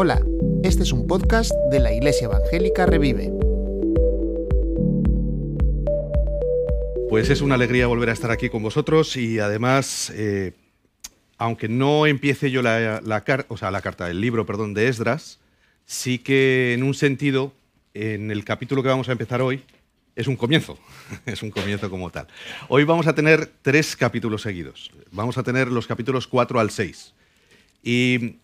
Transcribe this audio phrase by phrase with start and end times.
[0.00, 0.22] Hola,
[0.62, 3.32] este es un podcast de la Iglesia Evangélica Revive.
[7.10, 10.52] Pues es una alegría volver a estar aquí con vosotros y además, eh,
[11.36, 15.40] aunque no empiece yo la, la, o sea, la carta, el libro, perdón, de Esdras,
[15.84, 17.52] sí que en un sentido,
[17.92, 19.64] en el capítulo que vamos a empezar hoy,
[20.14, 20.78] es un comienzo,
[21.26, 22.28] es un comienzo como tal.
[22.68, 24.92] Hoy vamos a tener tres capítulos seguidos.
[25.10, 27.14] Vamos a tener los capítulos 4 al 6.
[27.82, 28.36] Y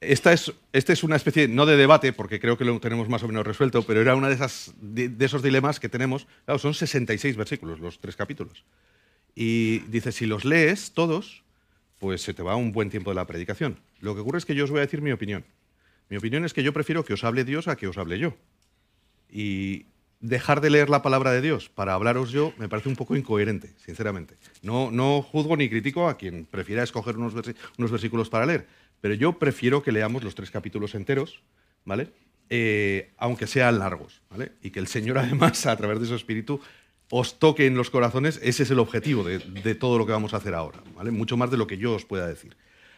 [0.00, 3.22] esta es, este es una especie, no de debate, porque creo que lo tenemos más
[3.22, 6.26] o menos resuelto, pero era uno de, de, esos dilemas que tenemos.
[6.44, 8.64] Claro, son 66 versículos los tres capítulos.
[9.34, 11.42] Y dice, si los lees todos,
[11.98, 13.78] pues se te va un buen tiempo de la predicación.
[14.00, 15.44] Lo que ocurre es que yo os voy a decir mi opinión.
[16.08, 18.36] Mi opinión es que yo prefiero que os hable Dios a que os hable yo.
[19.30, 19.86] Y
[20.20, 23.72] dejar de leer la palabra de Dios para hablaros yo me parece un poco incoherente,
[23.84, 24.34] sinceramente.
[24.62, 28.66] No, no juzgo ni critico a quien prefiera escoger unos versículos para leer,
[29.00, 31.42] pero yo prefiero que leamos los tres capítulos enteros,
[31.84, 32.10] ¿vale?
[32.50, 34.52] Eh, aunque sean largos, ¿vale?
[34.62, 36.60] Y que el Señor, además, a través de su espíritu,
[37.10, 38.40] os toque en los corazones.
[38.42, 41.10] Ese es el objetivo de, todo lo que vamos a hacer ahora, ¿vale?
[41.10, 42.56] Mucho más de lo que yo os pueda decir.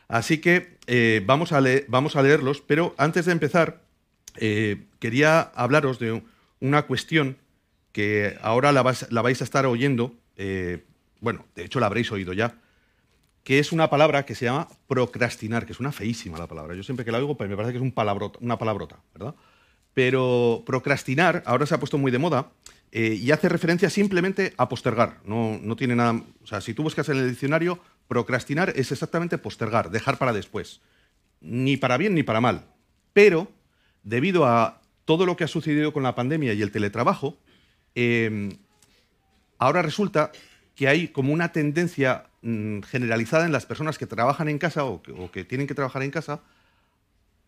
[0.08, 3.82] Así que eh, vamos, a leerlos, pero antes de empezar,
[4.36, 6.22] eh, quería hablaros de
[6.60, 7.36] una cuestión
[7.92, 10.14] que ahora la, vais a estar oyendo,
[11.20, 12.56] bueno, de hecho la habréis oído ya,
[13.44, 16.74] que es una palabra que se llama procrastinar, que es una feísima la palabra.
[16.74, 19.34] Yo siempre que la oigo pues me parece que es un palabrota, una palabrota, ¿verdad?
[19.94, 22.52] Pero procrastinar ahora se ha puesto muy de moda
[22.92, 25.18] y hace referencia simplemente a postergar.
[25.24, 26.22] No, no tiene nada.
[26.42, 30.80] O sea, si tú buscas en el diccionario, Procrastinar es exactamente postergar, dejar para después.
[31.40, 32.66] Ni para bien ni para mal.
[33.12, 33.52] Pero,
[34.02, 37.38] debido a todo lo que ha sucedido con la pandemia y el teletrabajo,
[37.94, 38.50] em,
[39.58, 40.32] ahora resulta
[40.80, 45.02] que hay como una tendencia mm, generalizada en las personas que trabajan en casa o
[45.30, 46.40] que, tienen que trabajar en casa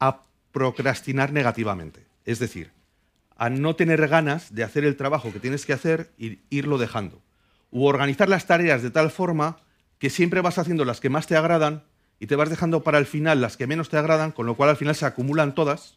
[0.00, 0.20] a
[0.52, 2.04] procrastinar negativamente.
[2.26, 2.72] Es decir,
[3.38, 7.22] a no tener ganas de hacer el trabajo que tienes que hacer e irlo dejando.
[7.70, 9.56] O organizar las tareas de tal forma
[9.98, 11.84] que siempre vas haciendo las que más te agradan
[12.20, 14.68] y te vas dejando para el final las que menos te agradan, con lo cual
[14.68, 15.96] al final se acumulan todas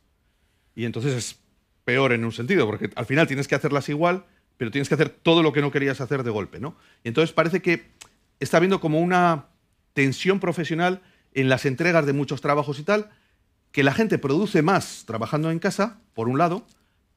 [0.74, 1.40] y entonces es
[1.84, 4.24] peor en un sentido, porque al final tienes que hacerlas igual,
[4.58, 6.76] pero tienes que hacer todo lo que no querías hacer de golpe, ¿no?
[7.04, 7.88] Y entonces parece que
[8.40, 9.46] está habiendo como una
[9.94, 11.02] tensión profesional
[11.34, 13.12] en las entregas de muchos trabajos y tal,
[13.72, 16.66] que la gente produce más trabajando en casa, por un lado,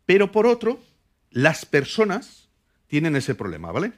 [0.06, 0.80] pero por otro,
[1.30, 2.48] las personas
[2.88, 3.92] tienen ese problema, ¿vale?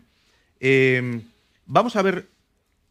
[0.59, 1.23] Eh,
[1.67, 2.29] vamos a ver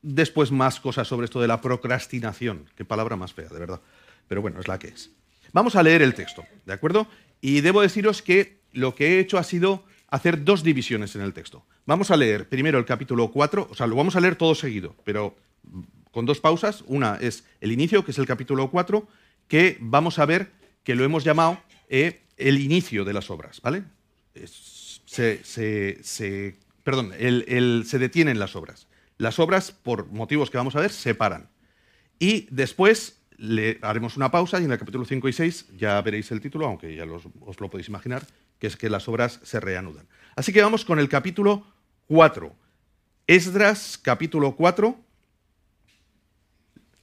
[0.02, 2.66] después más cosas sobre esto de la procrastinación.
[2.76, 3.82] Qué palabra más fea, de verdad.
[4.28, 5.12] Pero bueno, es la que es.
[5.52, 7.08] Vamos a leer el texto, ¿de acuerdo?
[7.42, 11.34] Y debo deciros que lo que he hecho ha sido hacer dos divisiones en el
[11.34, 11.66] texto.
[11.86, 14.96] Vamos a leer primero el capítulo 4, o sea, lo vamos a leer todo seguido,
[15.03, 15.36] pero
[16.12, 16.84] con dos pausas.
[16.88, 19.08] Una es el inicio, que es el capítulo 4,
[19.47, 20.52] que vamos a ver
[20.84, 23.84] que lo hemos llamado eh, el inicio de las obras, ¿vale?
[25.06, 27.14] Se, perdón,
[27.86, 28.88] se detienen las obras
[29.20, 31.50] las obras, por motivos que vamos a ver, se paran.
[32.18, 36.31] Y después le haremos una pausa y en el capítulo 5 y 6 ya veréis
[36.31, 38.26] el título, aunque ya os lo podéis imaginar,
[38.59, 40.08] que es que las obras se reanudan.
[40.36, 41.66] Así que vamos con el capítulo
[42.08, 42.56] 4.
[43.28, 45.00] Esdras, capítulo 4.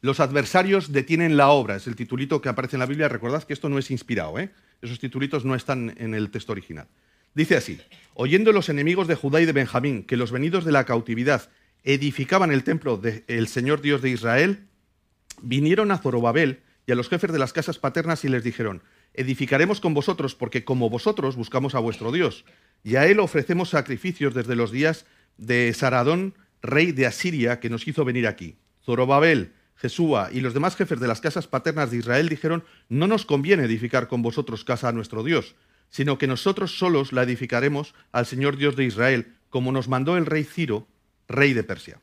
[0.03, 3.09] Los adversarios detienen la obra, es el titulito que aparece en la Biblia.
[3.09, 4.51] Recordad que esto no es inspirado, ¿eh?
[4.83, 6.87] esos titulitos no están en el texto original.
[7.35, 7.81] Dice así,
[8.15, 11.51] oyendo los enemigos de Judá y de Benjamín que los venidos de la cautividad
[11.85, 14.67] edificaban el templo del Señor Dios de Israel,
[15.43, 18.83] vinieron a Zorobabel y a los jefes de las casas paternas y les dijeron,
[19.17, 22.45] edificaremos con vosotros porque como vosotros buscamos a vuestro Dios,
[22.85, 25.07] y a él ofrecemos sacrificios desde los días
[25.39, 28.57] de Saradón, rey de Asiria, que nos hizo venir aquí.
[28.85, 33.27] Zorobabel, Jesúa y los demás jefes de las casas paternas de Israel dijeron, no nos
[33.27, 35.55] conviene edificar con vosotros casa a nuestro Dios,
[35.91, 40.27] sino que nosotros solos la edificaremos al Señor Dios de Israel, como nos mandó el
[40.27, 40.87] rey Ciro,
[41.29, 42.01] rey de Persia.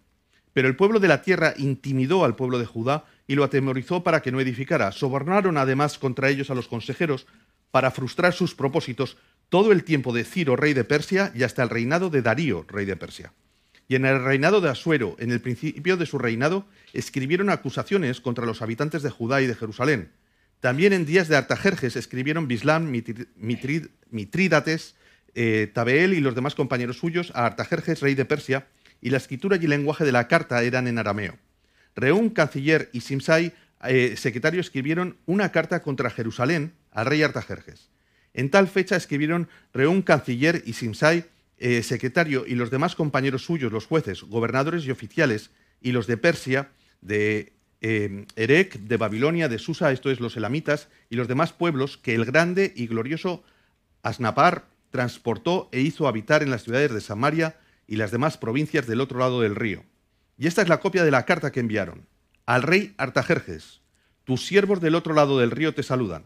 [0.53, 4.21] Pero el pueblo de la tierra intimidó al pueblo de Judá y lo atemorizó para
[4.21, 4.91] que no edificara.
[4.91, 7.25] Sobornaron además contra ellos a los consejeros
[7.71, 9.17] para frustrar sus propósitos
[9.49, 12.85] todo el tiempo de Ciro, rey de Persia, y hasta el reinado de Darío, rey
[12.85, 13.33] de Persia.
[13.87, 18.45] Y en el reinado de Asuero, en el principio de su reinado, escribieron acusaciones contra
[18.45, 20.11] los habitantes de Judá y de Jerusalén.
[20.59, 22.89] También en días de Artajerjes escribieron Bislam,
[24.09, 24.95] Mitrídates,
[25.35, 28.67] eh, Tabeel y los demás compañeros suyos a Artajerjes, rey de Persia,
[29.01, 31.37] y la escritura y el lenguaje de la carta eran en arameo.
[31.95, 33.53] Reún, canciller, y Simsai,
[33.85, 37.89] eh, secretario, escribieron una carta contra Jerusalén al rey Artajerjes.
[38.33, 41.25] En tal fecha escribieron Reún, canciller, y Simsai,
[41.57, 45.51] eh, secretario, y los demás compañeros suyos, los jueces, gobernadores y oficiales,
[45.81, 46.69] y los de Persia,
[47.01, 51.97] de eh, Erec, de Babilonia, de Susa, esto es los elamitas, y los demás pueblos
[51.97, 53.43] que el grande y glorioso
[54.01, 57.57] Asnapar transportó e hizo habitar en las ciudades de Samaria
[57.87, 59.83] y las demás provincias del otro lado del río.
[60.37, 62.07] Y esta es la copia de la carta que enviaron.
[62.45, 63.81] Al rey Artajerjes,
[64.23, 66.23] tus siervos del otro lado del río te saludan.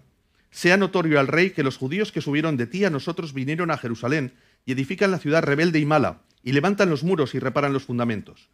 [0.50, 3.78] Sea notorio al rey que los judíos que subieron de ti a nosotros vinieron a
[3.78, 4.34] Jerusalén
[4.66, 8.50] y edifican la ciudad rebelde y mala, y levantan los muros y reparan los fundamentos.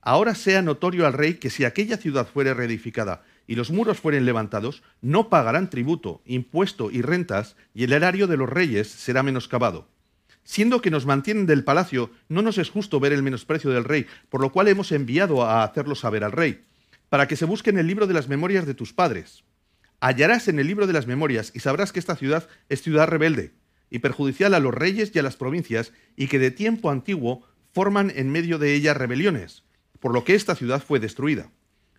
[0.00, 4.24] Ahora sea notorio al rey que si aquella ciudad fuere reedificada y los muros fueren
[4.24, 9.88] levantados, no pagarán tributo, impuesto y rentas, y el erario de los reyes será menoscabado.
[10.48, 14.06] Siendo que nos mantienen del palacio, no nos es justo ver el menosprecio del rey,
[14.30, 16.64] por lo cual hemos enviado a hacerlo saber al rey,
[17.10, 19.44] para que se busque en el libro de las memorias de tus padres.
[20.00, 23.52] Hallarás en el libro de las memorias y sabrás que esta ciudad es ciudad rebelde
[23.90, 28.10] y perjudicial a los reyes y a las provincias, y que de tiempo antiguo forman
[28.16, 29.64] en medio de ella rebeliones
[30.00, 31.50] por lo que esta ciudad fue destruida.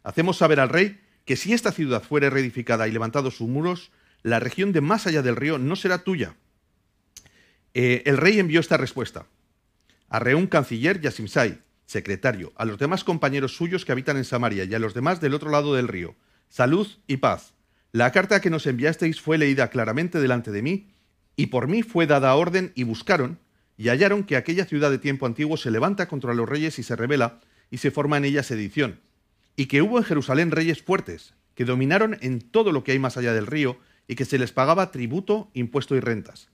[0.03, 3.91] Hacemos saber al rey que si esta ciudad fuere reedificada y levantados sus muros,
[4.23, 6.35] la región de más allá del río no será tuya.
[7.73, 9.25] Eh, el rey envió esta respuesta
[10.09, 14.73] a Reún canciller y secretario, a los demás compañeros suyos que habitan en Samaria y
[14.73, 16.15] a los demás del otro lado del río.
[16.49, 17.53] Salud y paz.
[17.91, 20.91] La carta que nos enviasteis fue leída claramente delante de mí,
[21.35, 23.39] y por mí fue dada orden y buscaron,
[23.77, 26.95] y hallaron que aquella ciudad de tiempo antiguo se levanta contra los reyes y se
[26.95, 27.39] revela,
[27.71, 28.99] y se forma en ella sedición,
[29.55, 33.17] y que hubo en Jerusalén reyes fuertes, que dominaron en todo lo que hay más
[33.17, 36.49] allá del río, y que se les pagaba tributo, impuesto y rentas.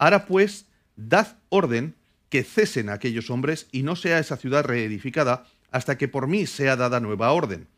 [0.00, 0.64] Ahora pues,
[0.96, 1.94] dad orden
[2.30, 6.74] que cesen aquellos hombres y no sea esa ciudad reedificada hasta que por mí sea
[6.74, 7.68] dada nueva orden.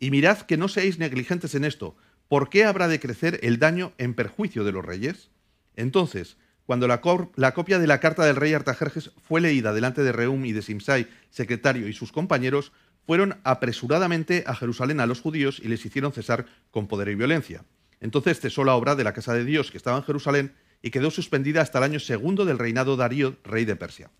[0.00, 1.96] Y mirad que no seáis negligentes en esto,
[2.26, 5.30] ¿por qué habrá de crecer el daño en perjuicio de los reyes?
[5.76, 6.36] Entonces,
[6.66, 10.52] cuando la, copia de la carta del rey Artajerjes fue leída delante de Reum y
[10.52, 12.72] de Simsai, secretario, y sus compañeros,
[13.06, 17.64] fueron apresuradamente a Jerusalén a los judíos y les hicieron cesar con poder y violencia.
[18.00, 20.52] Entonces cesó la obra de la casa de Dios que estaba en Jerusalén
[20.82, 24.10] y quedó suspendida hasta el año segundo del reinado Darío, rey de Persia.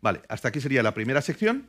[0.00, 1.68] Vale, hasta aquí sería la primera sección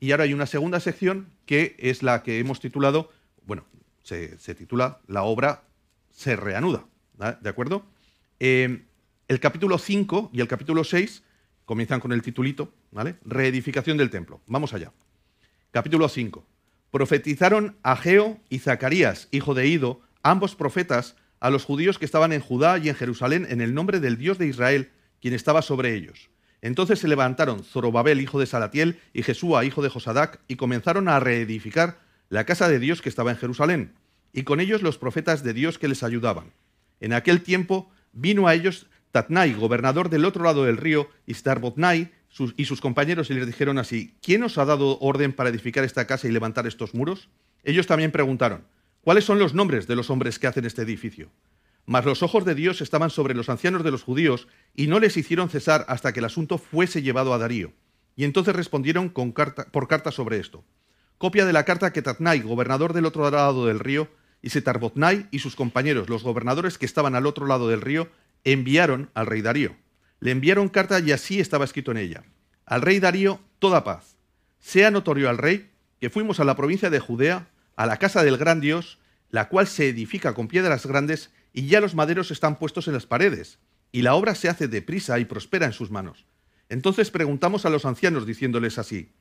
[0.00, 3.10] y ahora hay una segunda sección que es la que hemos titulado,
[3.46, 3.64] bueno,
[4.02, 5.62] se, titula La obra
[6.10, 6.86] se reanuda,
[7.40, 7.84] ¿de acuerdo?
[8.40, 8.84] Eh,
[9.28, 11.22] el capítulo 5 y el capítulo 6
[11.64, 13.16] comienzan con el titulito, ¿vale?
[13.24, 14.40] Reedificación del templo.
[14.46, 14.92] Vamos allá.
[15.70, 16.46] Capítulo 5.
[16.90, 22.40] Profetizaron Ageo y Zacarías, hijo de Ido, ambos profetas, a los judíos que estaban en
[22.40, 24.90] Judá y en Jerusalén en el nombre del Dios de Israel,
[25.20, 26.30] quien estaba sobre ellos.
[26.60, 31.20] Entonces se levantaron Zorobabel, hijo de Salatiel, y Jesúa, hijo de Josadac, y comenzaron a
[31.20, 33.92] reedificar la casa de Dios que estaba en Jerusalén,
[34.32, 36.52] y con ellos los profetas de Dios que les ayudaban.
[37.00, 42.12] En aquel tiempo vino a ellos Tatnai, gobernador del otro lado del río, y Starbotnai
[42.56, 46.06] y sus compañeros y les dijeron así, ¿quién os ha dado orden para edificar esta
[46.06, 47.28] casa y levantar estos muros?
[47.64, 48.64] Ellos también preguntaron,
[49.02, 51.30] ¿cuáles son los nombres de los hombres que hacen este edificio?
[51.86, 55.16] Mas los ojos de Dios estaban sobre los ancianos de los judíos y no les
[55.16, 57.72] hicieron cesar hasta que el asunto fuese llevado a Darío.
[58.14, 60.64] Y entonces respondieron por carta sobre esto.
[61.16, 64.08] Copia de la carta que Tatnai, gobernador del otro lado del río,
[64.42, 68.08] y Setarbotnai y sus compañeros, los gobernadores que estaban al otro lado del río,
[68.44, 69.76] enviaron al rey Darío.
[70.20, 72.24] Le enviaron carta y así estaba escrito en ella.
[72.66, 74.16] Al rey Darío, toda paz.
[74.60, 75.70] Sea notorio al rey
[76.00, 77.48] que fuimos a la provincia de Judea,
[77.78, 78.98] a la casa del gran Dios,
[79.30, 83.06] la cual se edifica con piedras grandes y ya los maderos están puestos en las
[83.06, 83.58] paredes,
[83.92, 86.26] y la obra se hace deprisa y prospera en sus manos.
[86.68, 89.12] Entonces preguntamos a los ancianos diciéndoles así,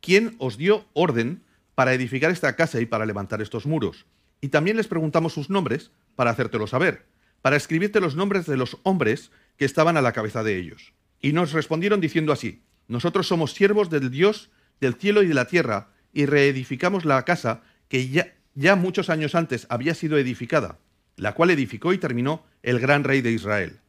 [0.00, 1.44] ¿quién os dio orden
[1.76, 4.06] para edificar esta casa y para levantar estos muros?
[4.40, 7.06] Y también les preguntamos sus nombres para hacértelo saber
[7.42, 10.92] para escribirte los nombres de los hombres que estaban a la cabeza de ellos.
[11.20, 14.50] Y nos respondieron diciendo así, nosotros somos siervos del Dios
[14.80, 18.08] del cielo y de la tierra, y reedificamos la casa que
[18.54, 20.78] ya, muchos años antes había sido edificada,
[21.16, 23.80] la cual edificó y terminó el gran rey de Israel.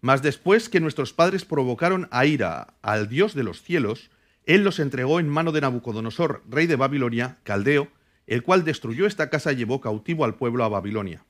[0.00, 4.10] Mas después que nuestros padres provocaron a ira al Dios de los cielos,
[4.46, 7.88] él los entregó en mano de Nabucodonosor, rey de Babilonia, caldeo,
[8.26, 11.24] el cual destruyó esta casa y llevó cautivo al pueblo a Babilonia.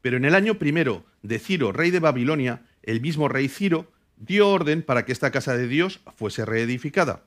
[0.00, 4.48] Pero en el año primero de Ciro, rey de Babilonia, el mismo rey Ciro dio
[4.48, 7.24] orden para que esta casa de Dios fuese reedificada.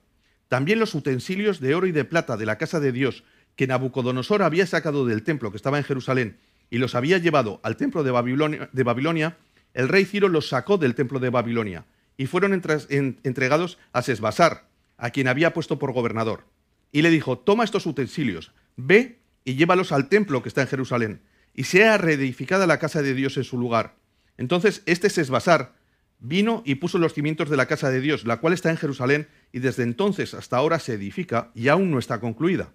[0.48, 3.24] También los utensilios de oro y de plata de la casa de Dios
[3.58, 6.38] que Nabucodonosor había sacado del templo que estaba en Jerusalén
[6.70, 9.38] y los había llevado al templo de Babilonia,
[9.74, 11.86] el rey Ciro los sacó del templo de Babilonia
[12.18, 16.46] y fueron entregados a Sesbasar, a quien había puesto por gobernador.
[16.92, 21.22] Y le dijo, toma estos utensilios, ve y llévalos al templo que está en Jerusalén,
[21.54, 23.96] y sea reedificada la casa de Dios en su lugar.
[24.38, 25.74] Entonces este Sesbasar
[26.20, 29.28] vino y puso los cimientos de la casa de Dios, la cual está en Jerusalén,
[29.52, 32.72] y desde entonces hasta ahora se edifica y aún no está concluida.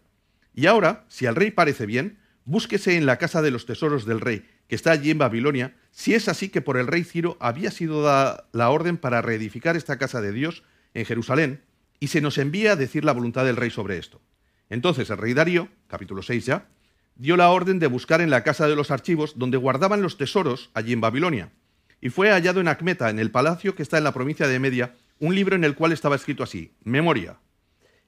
[0.55, 4.21] Y ahora, si al rey parece bien, búsquese en la casa de los tesoros del
[4.21, 7.71] rey, que está allí en Babilonia, si es así que por el rey Ciro había
[7.71, 10.63] sido dada la orden para reedificar esta casa de Dios
[10.95, 11.63] en Jerusalén,
[12.01, 14.21] y se nos envía a decir la voluntad del rey sobre esto.
[14.69, 16.69] Entonces el rey Darío, capítulo 6 ya,
[17.15, 20.71] dio la orden de buscar en la casa de los archivos donde guardaban los tesoros
[20.75, 21.53] allí en Babilonia.
[22.01, 24.97] Y fue hallado en Acmeta, en el palacio que está en la provincia de Media,
[25.21, 27.39] un libro en el cual estaba escrito así, Memoria.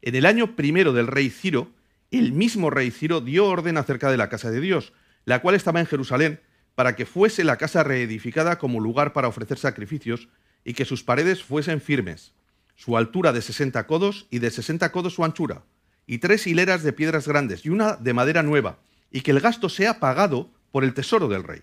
[0.02, 1.70] En el año primero del rey Ciro,
[2.10, 4.92] el mismo rey Ciro dio orden acerca de la casa de Dios,
[5.24, 6.40] la cual estaba en Jerusalén,
[6.74, 10.28] para que fuese la casa reedificada como lugar para ofrecer sacrificios
[10.64, 12.34] y que sus paredes fuesen firmes,
[12.74, 15.64] su altura de sesenta codos y de sesenta codos su anchura,
[16.06, 18.78] y tres hileras de piedras grandes y una de madera nueva,
[19.10, 21.62] y que el gasto sea pagado por el tesoro del rey.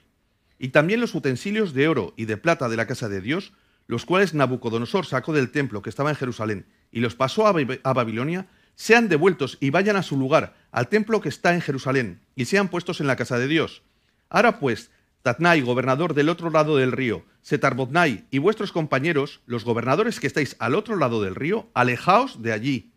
[0.58, 3.54] Y también los utensilios de oro y de plata de la casa de Dios,
[3.88, 8.48] los cuales Nabucodonosor sacó del templo que estaba en Jerusalén y los pasó a, Babilonia,
[8.76, 12.70] sean devueltos y vayan a su lugar, al templo que está en Jerusalén, y sean
[12.70, 13.84] puestos en la casa de Dios.
[14.30, 20.20] Ahora pues, Tatnai, gobernador del otro lado del río, Setarbotnai y vuestros compañeros, los gobernadores
[20.20, 22.92] que estáis al otro lado del río, alejaos de allí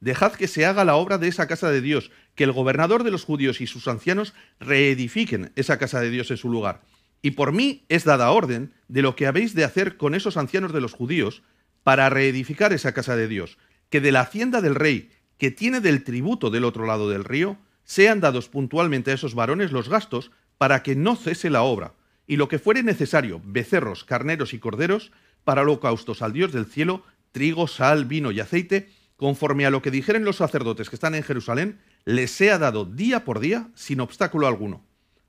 [0.00, 3.10] Dejad que se haga la obra de esa casa de Dios, que el gobernador de
[3.10, 6.82] los judíos y sus ancianos reedifiquen esa casa de Dios en su lugar.
[7.20, 10.72] Y por mí es dada orden de lo que habéis de hacer con esos ancianos
[10.72, 11.42] de los judíos
[11.82, 13.58] para reedificar esa casa de Dios,
[13.90, 17.56] que de la hacienda del rey, que tiene del tributo del otro lado del río,
[17.84, 21.94] sean dados puntualmente a esos varones los gastos para que no cese la obra,
[22.26, 25.12] y lo que fuere necesario, becerros, carneros y corderos,
[25.44, 27.02] para holocaustos al Dios del cielo,
[27.32, 31.22] trigo, sal, vino y aceite, conforme a lo que dijeren los sacerdotes que están en
[31.22, 34.84] Jerusalén, les sea dado día por día sin obstáculo alguno,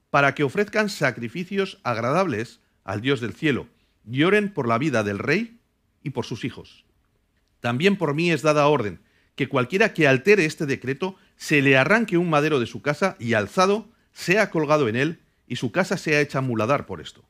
[0.10, 3.68] para que ofrezcan sacrificios agradables al Dios del cielo
[4.10, 5.60] y oren por la vida del rey
[6.04, 6.86] y por sus hijos.
[7.60, 9.00] También por mí es dada orden
[9.39, 13.36] que cualquiera que altere este decreto se le arranque un madero de su casa y
[13.36, 17.24] alzado sea colgado en él y su casa sea hecha muladar por esto.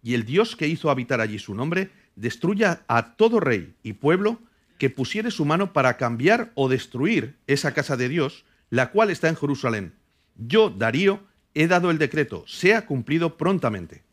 [0.00, 4.38] Y el Dios que hizo habitar allí su nombre destruya a todo rey y pueblo
[4.78, 9.28] que pusiere su mano para cambiar o destruir esa casa de Dios, la cual está
[9.28, 9.94] en Jerusalén.
[10.36, 11.24] Yo, Darío,
[11.54, 14.04] he dado el decreto, sea cumplido prontamente.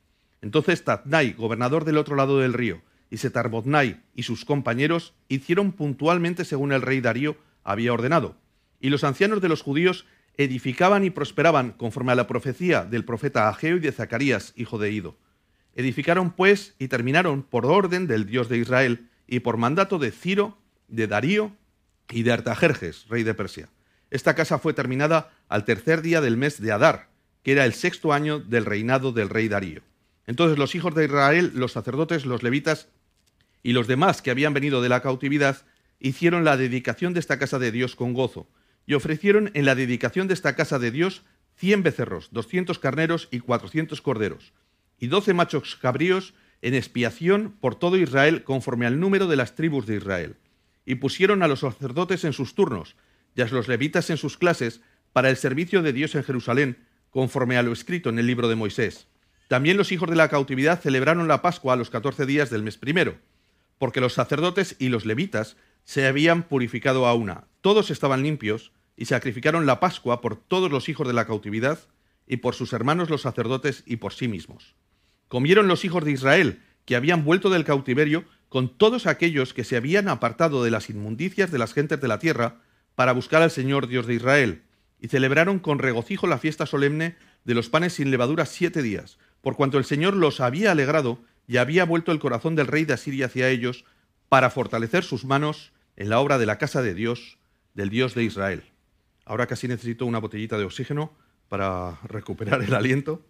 [0.42, 2.82] Entonces Tatnai, gobernador del otro lado del río,
[3.16, 8.36] y Setarbotnai y sus compañeros hicieron puntualmente según el rey Darío había ordenado.
[8.82, 10.06] Y los ancianos de los judíos
[10.36, 14.92] edificaban y prosperaban conforme a la profecía del profeta Ageo y de Zacarías, hijo de
[14.92, 15.16] Ido.
[15.76, 20.58] Edificaron pues y terminaron por orden del Dios de Israel, y por mandato de Ciro,
[20.90, 21.56] de Darío
[22.10, 23.70] y de Artajerjes, rey de Persia.
[24.12, 27.08] Esta casa fue terminada al tercer día del mes de Adar,
[27.44, 29.84] que era el sexto año del reinado del rey Darío.
[30.28, 32.90] Entonces los hijos de Israel, los sacerdotes, los levitas
[33.66, 35.66] y los demás que habían venido de la cautividad,
[36.00, 38.48] hicieron la dedicación de esta casa de Dios con gozo,
[38.86, 41.24] y ofrecieron en la dedicación de esta casa de Dios
[41.56, 44.54] cien becerros, doscientos carneros y cuatrocientos corderos,
[45.00, 49.88] y doce machos cabríos en expiación por todo Israel conforme al número de las tribus
[49.88, 50.36] de Israel.
[50.86, 52.96] Y pusieron a los sacerdotes en sus turnos
[53.34, 54.82] y a los levitas en sus clases
[55.12, 58.58] para el servicio de Dios en Jerusalén, conforme a lo escrito en el libro de
[58.58, 59.08] Moisés.
[59.48, 62.78] También los hijos de la cautividad celebraron la Pascua a los catorce días del mes
[62.78, 63.18] primero,
[63.78, 67.48] porque los sacerdotes y los levitas se habían purificado a una.
[67.62, 71.80] Todos estaban limpios y sacrificaron la Pascua por todos los hijos de la cautividad
[72.28, 74.76] y por sus hermanos los sacerdotes y por sí mismos
[75.28, 79.76] comieron los hijos de Israel, que habían vuelto del cautiverio, con todos aquellos que se
[79.76, 82.62] habían apartado de las inmundicias de las gentes de la tierra,
[82.96, 84.64] para buscar al Señor Dios de Israel,
[85.00, 89.56] y celebraron con regocijo la fiesta solemne de los panes sin levadura siete días, por
[89.56, 93.28] cuanto el Señor los había alegrado y había vuelto el corazón del rey de Asiria
[93.28, 93.86] hacia ellos,
[94.30, 97.38] para fortalecer sus manos en la obra de la casa de Dios,
[97.74, 98.64] del Dios de Israel.
[99.26, 101.14] Ahora casi necesito una botellita de oxígeno
[101.48, 103.26] para recuperar el aliento.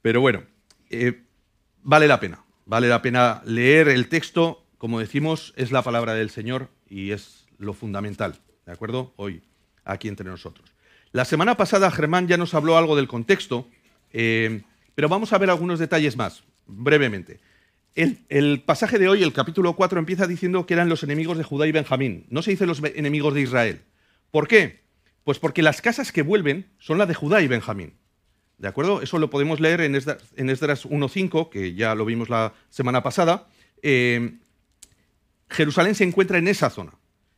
[0.00, 0.44] Pero bueno,
[0.90, 1.22] eh,
[1.82, 2.44] vale la pena.
[2.66, 4.64] Vale la pena leer el texto.
[4.78, 8.40] Como decimos, es la palabra del Señor y es lo fundamental.
[8.66, 9.12] ¿De acuerdo?
[9.16, 9.42] Hoy,
[9.84, 10.72] aquí entre nosotros.
[11.12, 13.68] La semana pasada Germán ya nos habló algo del contexto,
[14.12, 14.62] eh,
[14.94, 16.42] pero vamos a ver algunos detalles más,
[16.76, 17.40] brevemente.
[17.94, 21.66] El, pasaje de hoy, el capítulo 4, empieza diciendo que eran los enemigos de Judá
[21.66, 22.26] y Benjamín.
[22.30, 23.82] No se dice los enemigos de Israel.
[24.30, 24.80] ¿Por qué?
[25.24, 27.94] Pues porque las casas que vuelven son las de Judá y Benjamín.
[28.56, 29.02] ¿De acuerdo?
[29.02, 33.46] Eso lo podemos leer en Esdras, 1.5, que ya lo vimos la semana pasada.
[33.82, 34.36] Eh,
[35.50, 36.92] Jerusalén se encuentra en esa zona.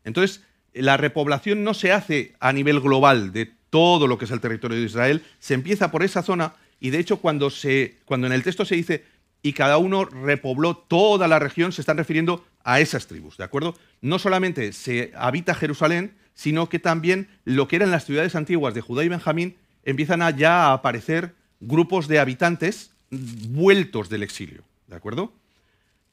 [0.04, 4.40] Entonces, la repoblación no se hace a nivel global de todo lo que es el
[4.40, 8.64] territorio de Israel, se empieza por esa zona y de hecho cuando en el texto
[8.64, 9.04] se dice
[9.44, 13.76] y cada uno repobló toda la región, se están refiriendo a esas tribus, ¿de acuerdo?
[14.00, 18.80] No solamente se habita Jerusalén, sino que también lo que eran las ciudades antiguas de
[18.80, 24.96] Judá y Benjamín empiezan a ya a aparecer grupos de habitantes vueltos del exilio, ¿de
[24.96, 25.34] acuerdo?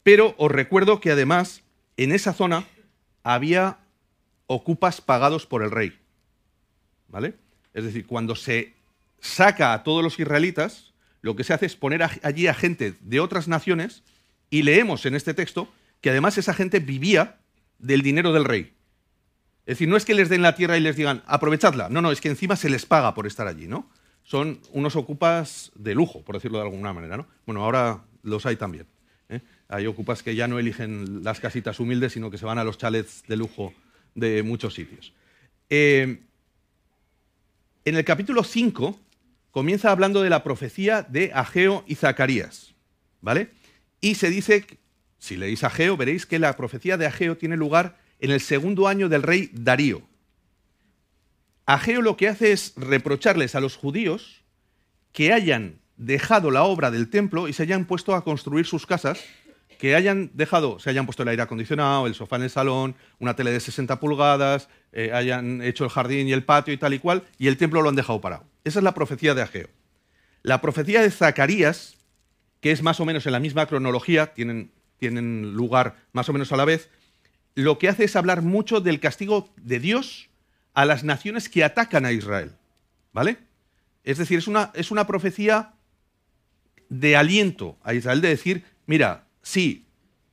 [0.03, 1.63] Pero os recuerdo que además
[1.95, 2.65] en esa zona
[3.23, 3.77] había
[4.45, 5.97] ocupas pagados por el rey,
[7.07, 7.35] ¿vale?
[7.73, 8.73] Es decir, cuando se
[9.21, 10.90] saca a todos los israelitas,
[11.21, 14.03] lo que se hace es poner allí a gente de otras naciones
[14.49, 17.37] y leemos en este texto que además esa gente vivía
[17.79, 18.73] del dinero del rey.
[19.65, 21.89] Es decir, no es que les den la tierra y les digan, aprovechadla.
[21.89, 23.89] No, no, es que encima se les paga por estar allí, ¿no?
[24.23, 27.27] Son unos ocupas de lujo, por decirlo de alguna manera, ¿no?
[27.45, 28.87] Bueno, ahora los hay también.
[29.29, 29.41] ¿eh?
[29.69, 32.77] Hay ocupas que ya no eligen las casitas humildes, sino que se van a los
[32.77, 33.73] chalets de lujo
[34.15, 35.13] de muchos sitios.
[35.69, 36.21] Eh,
[37.85, 38.99] en el capítulo 5
[39.51, 42.73] comienza hablando de la profecía de Ageo y Zacarías,
[43.21, 43.51] ¿vale?
[43.99, 44.65] Y se dice,
[45.19, 49.09] si leéis Ageo, veréis que la profecía de Ageo tiene lugar en el segundo año
[49.09, 50.01] del rey Darío.
[51.65, 54.41] Ageo lo que hace es reprocharles a los judíos
[55.11, 59.23] que hayan dejado la obra del templo y se hayan puesto a construir sus casas,
[59.81, 63.35] que hayan dejado, se hayan puesto el aire acondicionado, el sofá en el salón, una
[63.35, 66.99] tele de 60 pulgadas, eh, hayan hecho el jardín y el patio y tal y
[66.99, 68.45] cual, y el templo lo han dejado parado.
[68.63, 69.69] Esa es la profecía de Ageo.
[70.43, 71.97] La profecía de Zacarías,
[72.59, 76.51] que es más o menos en la misma cronología, tienen, tienen lugar más o menos
[76.51, 76.91] a la vez,
[77.55, 80.29] lo que hace es hablar mucho del castigo de Dios
[80.75, 82.51] a las naciones que atacan a Israel.
[83.13, 83.39] ¿Vale?
[84.03, 85.73] Es decir, es una, es una profecía
[86.87, 89.85] de aliento a Israel, de decir, mira, sí,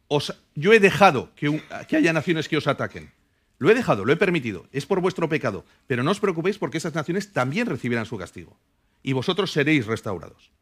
[0.08, 3.12] os, yo he dejado que, que haya naciones que os ataquen.
[3.58, 6.78] Lo he dejado, lo he permitido, es por vuestro pecado, pero no os preocupéis porque
[6.78, 8.56] esas naciones también recibirán su castigo
[9.02, 10.52] y vosotros seréis restaurados.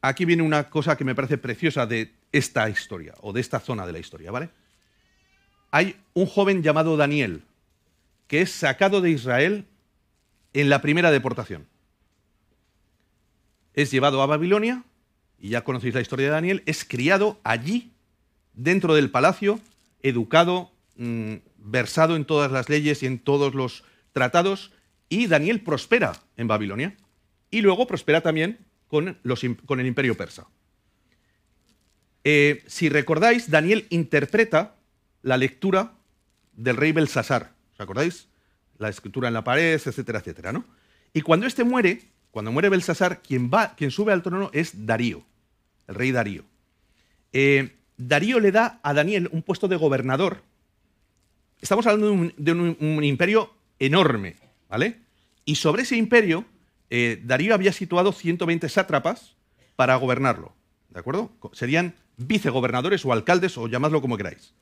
[0.00, 3.86] Aquí viene una cosa que me parece preciosa de esta historia o de esta zona
[3.86, 4.50] de la historia, ¿vale?
[5.70, 7.42] Hay un joven llamado Daniel
[8.26, 9.66] que es sacado de Israel
[10.52, 11.66] en la primera deportación.
[13.74, 14.84] Es llevado a Babilonia,
[15.38, 17.92] y ya conocéis la historia de Daniel, es criado allí,
[18.54, 19.60] dentro del palacio,
[20.02, 24.72] educado, mm, versado en todas las leyes y en todos los tratados,
[25.08, 26.96] y Daniel prospera en Babilonia,
[27.50, 28.58] y luego prospera también
[28.88, 29.18] con,
[29.66, 30.46] con el imperio persa.
[32.24, 34.74] Eh, si recordáis, Daniel interpreta
[35.22, 35.94] la lectura
[36.54, 37.52] del rey Belsasar.
[37.74, 38.28] ¿Os acordáis?
[38.78, 40.64] La escritura en la pared, etcétera, etcétera, ¿no?
[41.12, 45.24] Y cuando este muere, cuando muere Belsasar, quien, va, quien sube al trono es Darío,
[45.88, 46.44] el rey Darío.
[47.32, 50.42] Eh, Darío le da a Daniel un puesto de gobernador.
[51.60, 54.36] Estamos hablando de un, imperio enorme,
[54.68, 55.00] ¿vale?
[55.44, 56.44] Y sobre ese imperio,
[56.90, 59.34] eh, Darío había situado 120 sátrapas
[59.74, 60.54] para gobernarlo,
[60.90, 61.32] ¿de acuerdo?
[61.52, 64.54] Serían vicegobernadores o alcaldes, o llamadlo como queráis.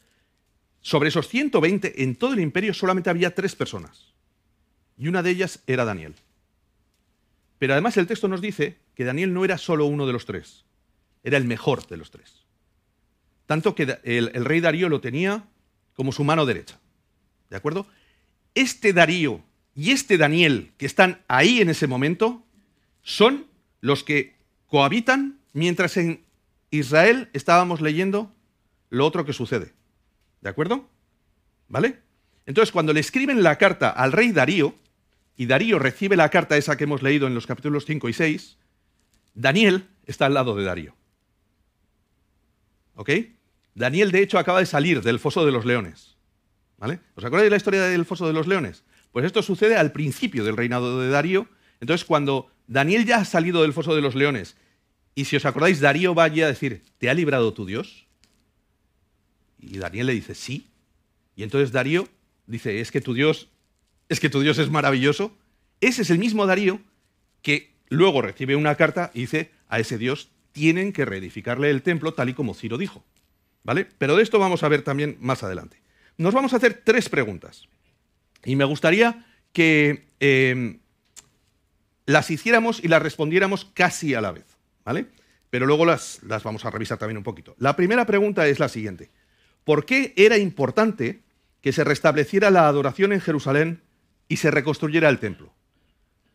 [0.81, 4.13] Sobre esos 120, en todo el imperio solamente había tres personas.
[4.99, 6.15] Y una de ellas era Daniel.
[7.59, 10.65] Pero además el texto nos dice que Daniel no era solo uno de los tres,
[11.25, 12.45] era el mejor de los tres.
[13.47, 15.45] Tanto que el, rey Darío lo tenía
[15.95, 16.79] como su mano derecha.
[17.51, 17.87] ¿De acuerdo?
[18.55, 19.43] Este Darío
[19.75, 22.45] y este Daniel que están ahí en ese momento
[23.03, 23.47] son
[23.81, 26.25] los que cohabitan mientras en
[26.71, 28.33] Israel estábamos leyendo
[28.91, 29.73] lo otro que sucede.
[30.41, 30.89] ¿De acuerdo?
[31.69, 31.99] ¿Vale?
[32.47, 34.75] Entonces, cuando le escriben la carta al rey Darío,
[35.37, 38.59] y Darío recibe la carta esa que hemos leído en los capítulos 5 y 6,
[39.35, 40.95] Daniel está al lado de Darío.
[42.95, 43.11] ¿Ok?
[43.75, 46.17] Daniel, de hecho, acaba de salir del foso de los leones.
[46.79, 47.01] ¿Vale?
[47.15, 48.85] ¿Os acordáis de la historia del foso de los leones?
[49.13, 51.49] Pues esto sucede al principio del reinado de Darío.
[51.81, 54.57] Entonces, cuando Daniel ya ha salido del foso de los leones
[55.15, 58.07] y si os acordáis, Darío va allí a decir, ¿te ha librado tu Dios?
[59.61, 60.71] Y Daniel le dice, sí.
[61.37, 62.09] Y entonces Darío
[62.47, 63.49] dice, es que tu Dios,
[64.09, 65.37] es que tu Dios es maravilloso.
[65.81, 66.81] Ese es el mismo Darío
[67.43, 72.15] que luego recibe una carta y dice, a ese Dios tienen que reedificarle el templo
[72.15, 73.05] tal y como Ciro dijo.
[73.65, 73.87] ¿Vale?
[73.99, 75.83] Pero de esto vamos a ver también más adelante.
[76.17, 77.69] Nos vamos a hacer tres preguntas.
[78.45, 80.79] Y me gustaría que eh,
[82.07, 84.45] las hiciéramos y las respondiéramos casi a la vez.
[84.85, 85.07] ¿vale?
[85.51, 87.57] Pero luego las, las vamos a revisar también un poquito.
[87.59, 89.11] La primera pregunta es la siguiente.
[89.65, 91.23] ¿Por qué era importante
[91.61, 93.83] que se restableciera la adoración en Jerusalén
[94.29, 95.53] y se reconstruyera el templo?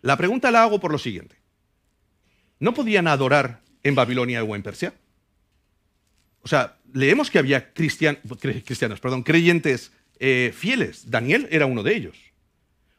[0.01, 1.37] La pregunta la hago por lo siguiente.
[2.59, 4.93] ¿No podían adorar en Babilonia o en Persia?
[6.41, 11.09] O sea, leemos que había cristianos, perdón, creyentes eh, fieles.
[11.09, 12.17] Daniel era uno de ellos.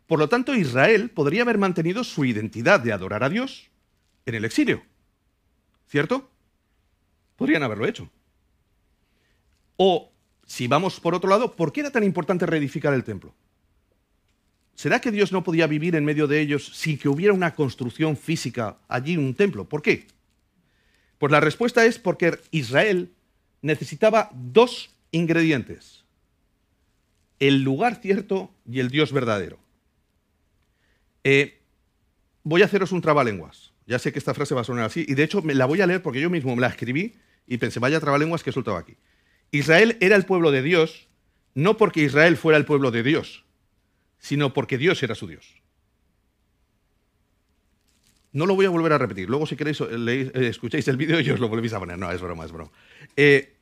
[0.07, 3.71] Por lo tanto, Israel podría haber mantenido su identidad de adorar a Dios
[4.27, 4.83] en el exilio.
[5.89, 6.31] ¿Cierto?
[7.37, 8.11] Podrían haberlo hecho.
[9.77, 10.13] O,
[10.47, 13.35] si vamos por otro lado, ¿por qué era tan importante reedificar el templo?
[14.81, 18.17] ¿será que Dios no podía vivir en medio de ellos sin que hubiera una construcción
[18.17, 19.69] física allí, un templo?
[19.69, 20.07] ¿Por qué?
[21.21, 23.13] Pues la respuesta es porque Israel
[23.61, 26.03] necesitaba dos ingredientes.
[27.39, 29.59] El lugar cierto y el Dios verdadero.
[31.23, 31.61] Eh,
[32.43, 33.75] voy a haceros un trabalenguas.
[33.87, 35.83] Ya sé que esta frase va a sonar así, y de hecho me la voy
[35.83, 38.79] a leer porque yo mismo me la escribí y pensé, vaya trabalenguas que he soltado
[38.79, 38.97] aquí.
[39.51, 41.07] Israel era el pueblo de Dios,
[41.55, 43.45] no porque Israel fuera el pueblo de Dios,
[44.21, 45.60] sino porque Dios era su Dios.
[48.33, 49.29] No lo voy a volver a repetir.
[49.29, 51.99] Luego, si queréis, eh, escucháis el vídeo y os lo volvéis a poner.
[51.99, 52.71] No, es broma, es broma.
[53.17, 53.57] Eh,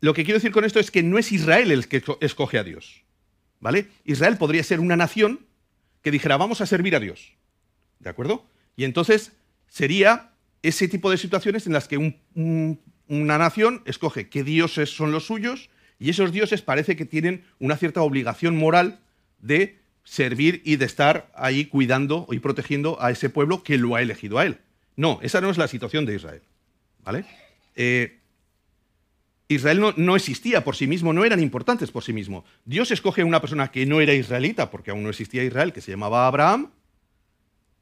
[0.00, 2.64] lo que quiero decir con esto es que no es Israel el que escoge a
[2.64, 3.04] Dios.
[3.60, 3.86] ¿Vale?
[4.04, 5.46] Israel podría ser una nación
[6.02, 7.32] que dijera, vamos a servir a Dios.
[8.00, 8.46] ¿De acuerdo?
[8.76, 9.32] Y entonces
[9.66, 11.96] sería ese tipo de situaciones en las que
[12.36, 17.76] una nación escoge qué dioses son los suyos y esos dioses parece que tienen una
[17.76, 19.00] cierta obligación moral
[19.38, 24.02] de servir y de estar ahí cuidando y protegiendo a ese pueblo que lo ha
[24.02, 24.58] elegido a él.
[24.96, 26.42] No, esa no es la situación de Israel.
[27.02, 27.24] ¿Vale?
[27.74, 28.20] Eh,
[29.48, 32.44] Israel no, existía por sí mismo, no eran importantes por sí mismo.
[32.64, 35.80] Dios escoge a una persona que no era israelita, porque aún no existía Israel, que
[35.80, 36.70] se llamaba Abraham,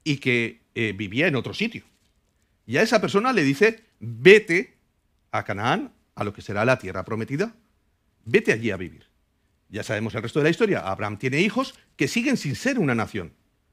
[0.02, 1.84] y que eh, vivía en otro sitio.
[2.66, 4.76] Y a esa persona le dice, vete
[5.30, 7.54] a Canaán, a lo que será la tierra prometida,
[8.24, 9.11] vete allí a vivir.
[9.72, 10.80] Ya sabemos el resto de la historia.
[10.80, 13.32] Abraham tiene hijos que siguen sin ser una nación.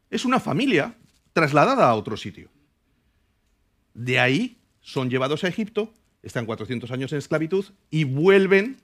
[0.10, 0.96] Es una familia
[1.34, 2.50] trasladada a otro sitio.
[3.94, 8.78] De ahí son llevados a Egipto, están 400 años en esclavitud y vuelven,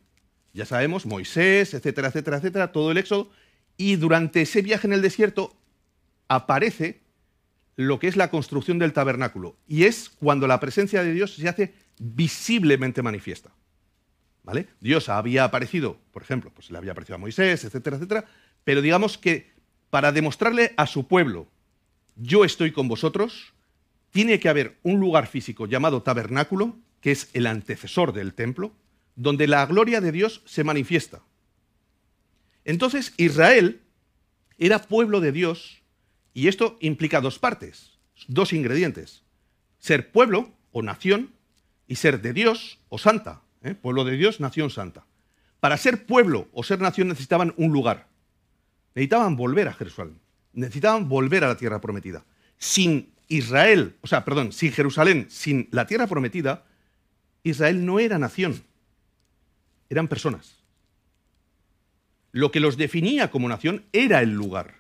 [0.54, 3.32] ya sabemos, Moisés, etcétera, etcétera, etcétera, todo el éxodo.
[3.78, 5.56] Y durante ese viaje en el desierto
[6.28, 7.00] aparece
[7.78, 9.56] lo que es la construcción del tabernáculo.
[9.70, 13.52] Y es cuando la presencia de Dios se hace visiblemente manifiesta.
[14.80, 18.26] Dios había aparecido, por ejemplo, pues le había aparecido a Moisés, etcétera, etcétera,
[18.64, 19.52] pero digamos que
[19.90, 21.48] para demostrarle a su pueblo,
[22.16, 23.54] yo estoy con vosotros,
[24.12, 28.74] tiene que haber un lugar físico llamado tabernáculo, que es el antecesor del templo,
[29.16, 31.22] donde la gloria de Dios se manifiesta.
[32.64, 33.82] Entonces Israel
[34.58, 35.82] era pueblo de Dios
[36.34, 39.24] y esto implica dos partes, dos ingredientes.
[39.80, 41.34] Ser pueblo o nación
[41.88, 43.45] y ser de Dios o santa.
[43.66, 43.76] ¿Eh?
[43.76, 45.06] Pueblo de Dios, nación santa.
[45.60, 48.08] Para ser pueblo o ser nación necesitaban un lugar.
[48.94, 50.20] Necesitaban volver a Jerusalén.
[50.54, 52.24] Necesitaban volver a la tierra prometida.
[52.58, 56.66] Sin Israel, o sea, perdón, sin Jerusalén, sin la tierra prometida,
[57.44, 58.64] Israel no era nación.
[59.90, 60.64] Eran personas.
[62.32, 64.76] Lo que los definía como nación era el lugar.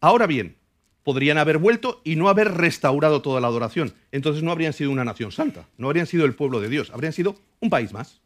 [0.00, 0.56] Ahora bien,
[1.04, 3.92] podrían haber vuelto y no haber restaurado toda la adoración.
[4.10, 7.12] Entonces no habrían sido una nación santa, no habrían sido el pueblo de Dios, habrían
[7.12, 8.20] sido un país más.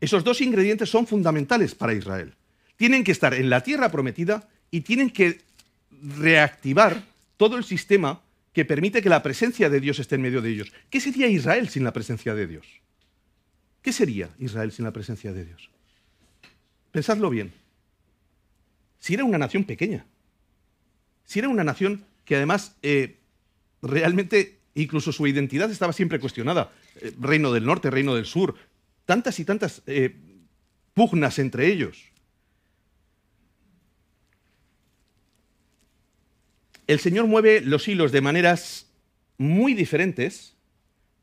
[0.00, 2.34] Esos dos ingredientes son fundamentales para Israel.
[2.76, 5.40] Tienen que estar en la tierra prometida y tienen que
[6.18, 7.02] reactivar
[7.36, 8.20] todo el sistema
[8.52, 10.72] que permite que la presencia de Dios esté en medio de ellos.
[10.90, 12.66] ¿Qué sería Israel sin la presencia de Dios?
[13.82, 15.70] ¿Qué sería Israel sin la presencia de Dios?
[16.90, 17.52] Pensadlo bien.
[18.98, 20.04] Si era una nación pequeña,
[21.28, 23.18] si era una nación que además eh,
[23.82, 28.54] realmente incluso su identidad estaba siempre cuestionada, eh, reino del norte, reino del sur,
[29.04, 30.16] tantas y tantas eh,
[30.94, 32.02] pugnas entre ellos.
[36.86, 38.86] El Señor mueve los hilos de maneras
[39.36, 40.54] muy diferentes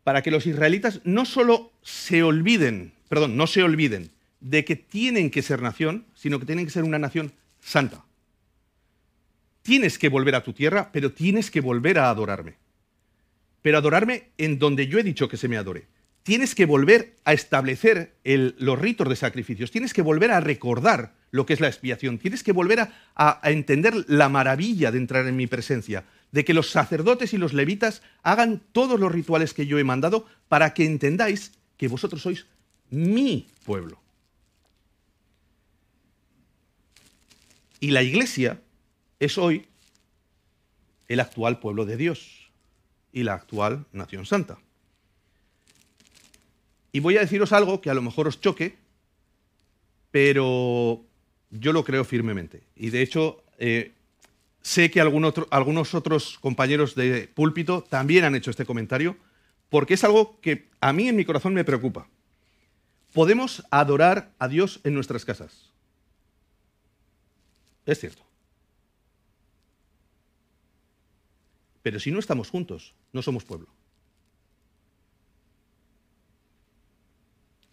[0.04, 5.32] para que los israelitas no solo se olviden, perdón, no se olviden de que tienen
[5.32, 8.05] que ser nación, sino que tienen que ser una nación santa
[9.66, 12.54] tienes que volver a tu tierra, pero tienes que volver a adorarme.
[13.64, 15.88] Pero adorarme en donde yo he dicho que se me adore.
[16.22, 21.48] Tienes que volver a establecer los ritos de sacrificios, tienes que volver a recordar lo
[21.48, 25.48] que es la expiación, tienes que volver a, entender la maravilla de entrar en mi
[25.48, 29.84] presencia, de que los sacerdotes y los levitas hagan todos los rituales que yo he
[29.84, 32.46] mandado para que entendáis que vosotros sois
[32.92, 34.00] mi pueblo.
[37.80, 38.60] Y la iglesia
[39.20, 39.68] es hoy
[41.08, 42.52] el actual pueblo de Dios
[43.12, 44.58] y la actual nación santa.
[46.92, 48.78] Y voy a deciros algo que a lo mejor os choque,
[50.12, 51.04] pero
[51.50, 52.64] yo lo creo firmemente.
[52.76, 53.94] Y de hecho, eh,
[54.62, 59.18] sé que algunos otros compañeros de púlpito también han hecho este comentario,
[59.70, 62.08] porque es algo que a mí en mi corazón me preocupa.
[63.14, 65.72] Podemos adorar a Dios en nuestras casas.
[67.86, 68.26] Es cierto.
[71.86, 73.68] Pero si no estamos juntos, no somos pueblo.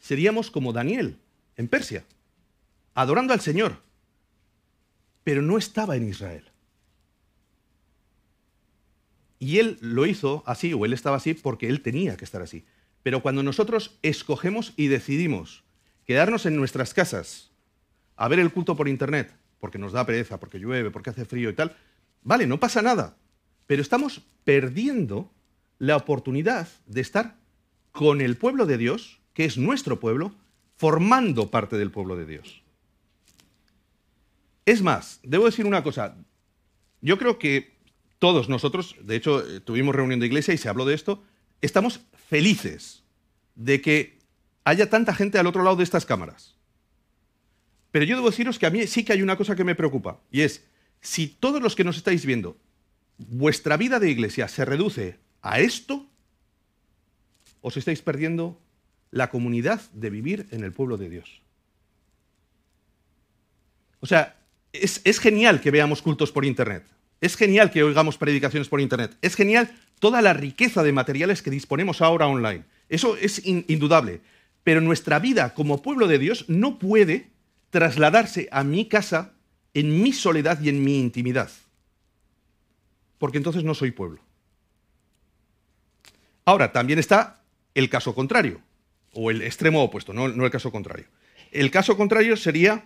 [0.01, 1.17] Seríamos como Daniel
[1.57, 2.05] en Persia,
[2.93, 3.79] adorando al Señor,
[5.25, 6.45] pero no estaba en Israel.
[9.39, 12.67] Y él lo hizo así, o él estaba así, porque él tenía que estar así.
[13.03, 15.65] Pero cuando nosotros escogemos y decidimos
[16.05, 17.51] quedarnos en nuestras casas
[18.17, 21.49] a ver el culto por internet, porque nos da pereza, porque llueve, porque hace frío
[21.49, 21.75] y tal,
[22.23, 23.17] vale, no pasa nada.
[23.73, 25.33] Pero estamos perdiendo
[25.79, 27.39] la oportunidad de estar
[27.91, 30.35] con el pueblo de Dios, que es nuestro pueblo,
[30.77, 32.63] formando parte del pueblo de Dios.
[34.67, 36.19] Es más, debo decir una cosa.
[37.01, 37.73] Yo creo que
[38.19, 41.23] todos nosotros, de hecho, eh, tuvimos reunión de iglesia y se habló de esto,
[41.63, 43.05] estamos felices
[43.55, 44.19] de que
[44.65, 46.59] haya tanta gente al otro lado de estas cámaras.
[47.91, 50.21] Pero yo debo deciros que a mí sí que hay una cosa que me preocupa,
[50.31, 50.63] y es,
[51.01, 52.59] si todos los que nos estáis viendo,
[53.29, 56.07] vuestra vida de iglesia se reduce a esto,
[57.61, 58.61] os estáis perdiendo
[59.11, 61.43] la comunidad de vivir en el pueblo de Dios.
[64.01, 64.37] O sea,
[64.73, 66.85] es, genial que veamos cultos por Internet.
[67.21, 69.17] Es genial que oigamos predicaciones por Internet.
[69.23, 72.65] Es genial toda la riqueza de materiales que disponemos ahora online.
[72.89, 74.21] Eso es indudable.
[74.65, 77.31] Pero nuestra vida como pueblo de Dios no puede
[77.71, 79.35] trasladarse a mi casa
[79.73, 81.51] en mi soledad y en mi intimidad.
[83.23, 84.21] Porque entonces no soy pueblo.
[86.45, 87.41] Ahora, también está
[87.73, 88.61] el caso contrario,
[89.13, 91.07] o el extremo opuesto, no, el caso contrario.
[91.53, 92.85] El caso contrario sería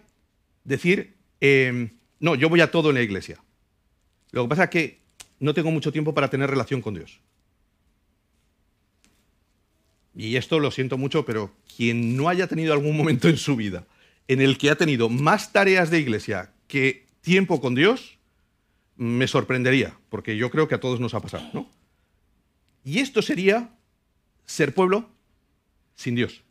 [0.63, 1.89] decir, em,
[2.21, 3.43] no, yo voy a todo en la iglesia.
[4.31, 5.01] Lo que pasa es que
[5.41, 7.19] no tengo mucho tiempo para tener relación con Dios.
[10.15, 13.87] Y esto lo siento mucho, pero quien no haya tenido algún momento en su vida
[14.29, 18.16] en el que ha tenido más tareas de iglesia que tiempo con Dios,
[18.97, 21.71] me sorprendería, porque yo creo que a todos nos ha pasado, ¿no?
[22.85, 23.71] Y esto sería
[24.47, 25.11] ser pueblo
[25.95, 26.43] sin Dios.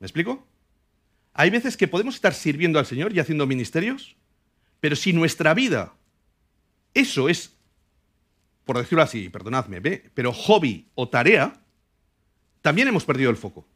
[0.00, 0.46] ¿Me explico?
[1.34, 4.16] Hay veces que podemos estar sirviendo al Señor y haciendo ministerios,
[4.80, 5.94] pero si nuestra vida
[6.94, 7.54] eso es,
[8.64, 9.80] por decirlo así, perdonadme,
[10.14, 11.60] pero hobby o tarea,
[12.62, 13.68] también hemos perdido el foco.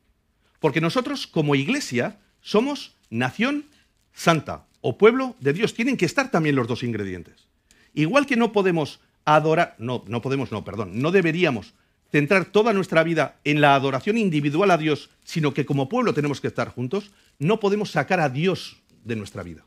[0.59, 3.67] Porque nosotros como iglesia somos nación
[4.13, 5.75] santa o pueblo de Dios.
[5.75, 7.47] Tienen que estar también los dos ingredientes.
[7.95, 11.75] Igual que no podemos adorar, no, no podemos, no, perdón, no deberíamos
[12.11, 16.41] centrar toda nuestra vida en la adoración individual a Dios, sino que como pueblo tenemos
[16.41, 19.65] que estar juntos, no podemos sacar a Dios de nuestra vida.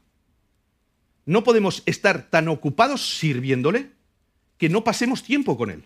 [1.25, 3.91] No podemos estar tan ocupados sirviéndole
[4.57, 5.85] que no pasemos tiempo con Él.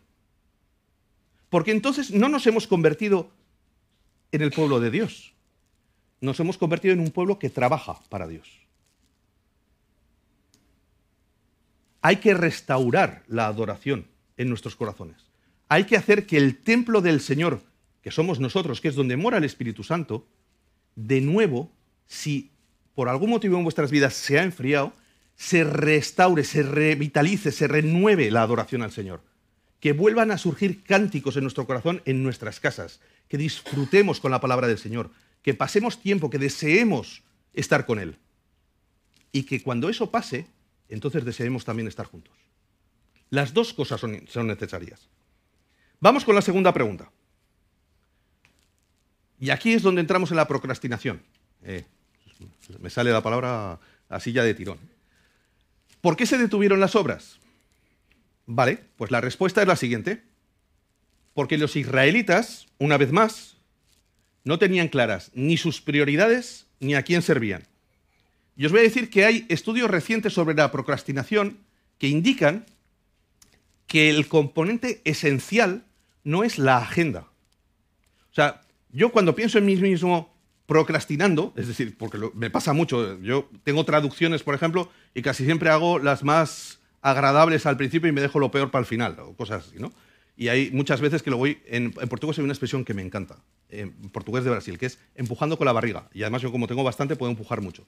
[1.50, 3.30] Porque entonces no nos hemos convertido
[4.32, 5.34] en el pueblo de Dios.
[6.20, 8.67] Nos hemos convertido en un pueblo que trabaja para Dios.
[12.02, 14.08] Hay que restaurar la adoración
[14.38, 15.18] en nuestros corazones.
[15.70, 17.62] Hay que hacer que el templo del Señor,
[18.02, 20.26] que somos nosotros, que es donde mora el Espíritu Santo,
[20.96, 21.72] de nuevo,
[22.08, 22.52] si
[22.96, 24.94] por algún motivo en vuestras vidas se ha enfriado,
[25.36, 29.22] se restaure, se revitalice, se renueve la adoración al Señor.
[29.80, 33.00] Que vuelvan a surgir cánticos en nuestro corazón, en nuestras casas.
[33.28, 35.12] Que disfrutemos con la palabra del Señor.
[35.44, 37.22] Que pasemos tiempo, que deseemos
[37.54, 38.18] estar con Él.
[39.32, 40.48] Y que cuando eso pase,
[40.90, 42.34] entonces deseemos también estar juntos.
[43.30, 45.10] Las dos cosas son, necesarias.
[46.00, 47.12] Vamos con la segunda pregunta.
[49.40, 51.22] Y aquí es donde entramos en la procrastinación.
[51.64, 51.86] Eh,
[52.80, 54.80] me sale la palabra así ya de tirón.
[56.02, 57.40] ¿Por qué se detuvieron las obras?
[58.46, 60.24] Vale, pues la respuesta es la siguiente.
[61.34, 63.58] Porque los israelitas, una vez más,
[64.44, 67.68] no tenían claras ni sus prioridades ni a quién servían.
[68.58, 71.60] Y os voy a decir que hay estudios recientes sobre la procrastinación
[72.00, 72.66] que indican
[73.86, 75.86] que el componente esencial
[76.24, 77.28] no es la agenda.
[78.32, 83.20] O sea, yo cuando pienso en mí mismo procrastinando, es decir, porque me pasa mucho,
[83.22, 88.12] yo tengo traducciones, por ejemplo, y casi siempre hago las más agradables al principio y
[88.12, 89.94] me dejo lo peor para el final, o cosas así, ¿no?
[90.36, 93.38] Y hay muchas veces que lo voy, en, portugués hay una expresión que me encanta,
[93.70, 96.84] en portugués de Brasil, que es empujando con la barriga, y además yo como tengo
[96.84, 97.86] bastante puedo empujar mucho,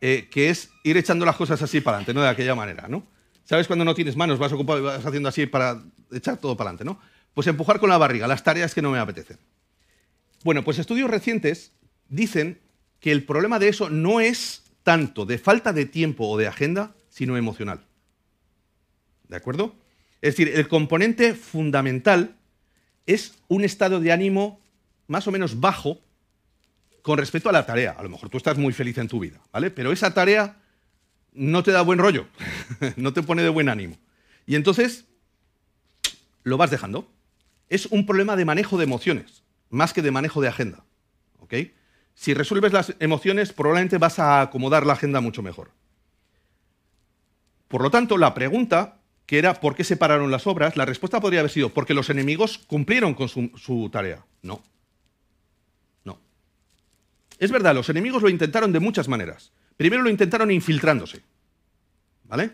[0.00, 2.22] eh, que es ir echando las cosas así para adelante, ¿no?
[2.22, 3.06] De aquella manera, ¿no?
[3.44, 5.82] ¿Sabes cuando no tienes manos, vas ocupado vas haciendo así para
[6.12, 7.00] echar todo para adelante, ¿no?
[7.34, 9.38] Pues empujar con la barriga, las tareas que no me apetecen.
[10.42, 11.72] Bueno, pues estudios recientes
[12.08, 12.60] dicen
[12.98, 16.94] que el problema de eso no es tanto de falta de tiempo o de agenda,
[17.08, 17.84] sino emocional.
[19.28, 19.74] ¿De acuerdo?
[20.22, 22.36] Es decir, el componente fundamental
[23.06, 24.60] es un estado de ánimo
[25.06, 26.00] más o menos bajo
[27.02, 27.92] con respecto a la tarea.
[27.98, 29.70] A lo mejor tú estás muy feliz en tu vida, ¿vale?
[29.70, 30.56] Pero esa tarea
[31.32, 32.26] no te da buen rollo,
[32.96, 33.96] no te pone de buen ánimo.
[34.46, 35.06] Y entonces
[36.42, 37.10] lo vas dejando.
[37.68, 40.84] Es un problema de manejo de emociones, más que de manejo de agenda.
[41.38, 41.54] ¿Ok?
[42.14, 45.70] Si resuelves las emociones, probablemente vas a acomodar la agenda mucho mejor.
[47.68, 50.76] Por lo tanto, la pregunta, que era ¿por qué se pararon las obras?
[50.76, 54.24] La respuesta podría haber sido porque los enemigos cumplieron con su, su tarea.
[54.42, 54.62] No.
[57.40, 59.50] Es verdad, los enemigos lo intentaron de muchas maneras.
[59.78, 61.22] Primero lo intentaron infiltrándose.
[62.24, 62.52] ¿Vale?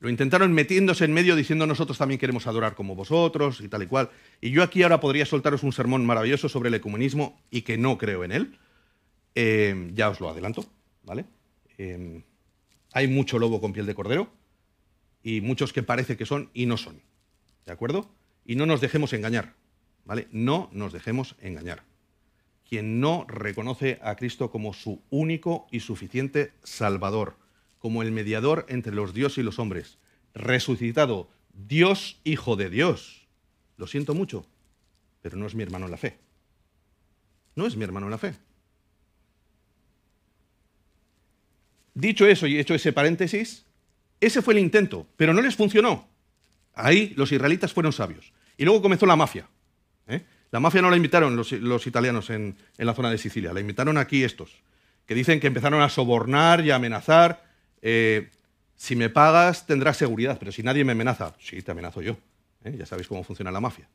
[0.00, 3.86] Lo intentaron metiéndose en medio diciendo nosotros también queremos adorar como vosotros y tal y
[3.86, 4.10] cual.
[4.42, 7.96] Y yo aquí ahora podría soltaros un sermón maravilloso sobre el ecumenismo y que no
[7.96, 8.58] creo en él.
[9.34, 10.66] Eh, ya os lo adelanto,
[11.02, 11.24] ¿vale?
[11.78, 12.22] Eh,
[12.92, 14.30] hay mucho lobo con piel de cordero
[15.22, 17.00] y muchos que parece que son y no son.
[17.64, 18.14] ¿De acuerdo?
[18.44, 19.54] Y no nos dejemos engañar,
[20.04, 20.28] ¿vale?
[20.32, 21.89] No nos dejemos engañar.
[22.70, 27.36] Quien no reconoce a Cristo como su único y suficiente Salvador,
[27.80, 29.98] como el mediador entre los dioses y los hombres,
[30.34, 33.26] resucitado, Dios Hijo de Dios.
[33.76, 34.46] Lo siento mucho,
[35.20, 36.18] pero no es mi hermano en la fe.
[37.56, 38.34] No es mi hermano en la fe.
[41.94, 43.66] Dicho eso y hecho ese paréntesis,
[44.20, 46.06] ese fue el intento, pero no les funcionó.
[46.72, 48.32] Ahí los israelitas fueron sabios.
[48.56, 49.48] Y luego comenzó la mafia.
[50.06, 50.24] ¿eh?
[50.50, 54.24] La mafia no la invitaron los, italianos en, la zona de Sicilia, la invitaron aquí
[54.24, 54.50] estos,
[55.06, 57.44] que dicen que empezaron a sobornar y a amenazar
[57.82, 58.30] eh,
[58.76, 62.16] si me pagas tendrás seguridad, pero si nadie me amenaza, sí, te amenazo yo.
[62.64, 62.74] ¿eh?
[62.78, 63.88] Ya sabéis cómo funciona la mafia.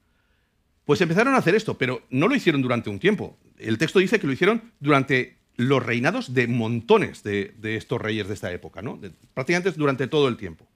[0.86, 3.38] Pues empezaron a hacer esto, pero no lo hicieron durante un tiempo.
[3.58, 8.34] El texto dice que lo hicieron durante los reinados de montones de, estos reyes de
[8.34, 9.00] esta época, ¿no?
[9.34, 10.68] prácticamente durante todo el tiempo.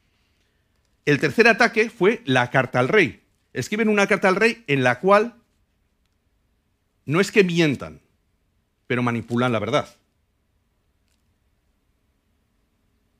[1.05, 3.23] El tercer ataque fue la carta al rey.
[3.53, 5.35] Escriben una carta al rey en la cual
[7.09, 8.01] no es que mientan,
[8.85, 9.89] pero manipulan la verdad.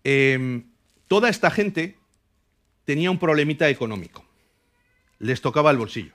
[0.03, 0.63] Em,
[1.07, 1.97] toda esta gente
[2.85, 4.23] tenía un problemita económico.
[5.17, 6.13] Les tocaba el bolsillo.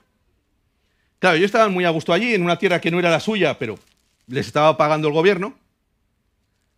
[1.18, 3.58] Claro, ellos estaban muy a gusto allí, en una tierra que no era la suya,
[3.58, 3.76] pero
[4.28, 5.58] les estaba pagando el gobierno,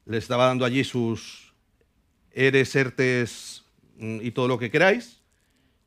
[0.06, 1.52] les estaba dando allí sus
[2.32, 3.64] eres, ertes
[3.98, 5.20] mm, y todo lo que queráis,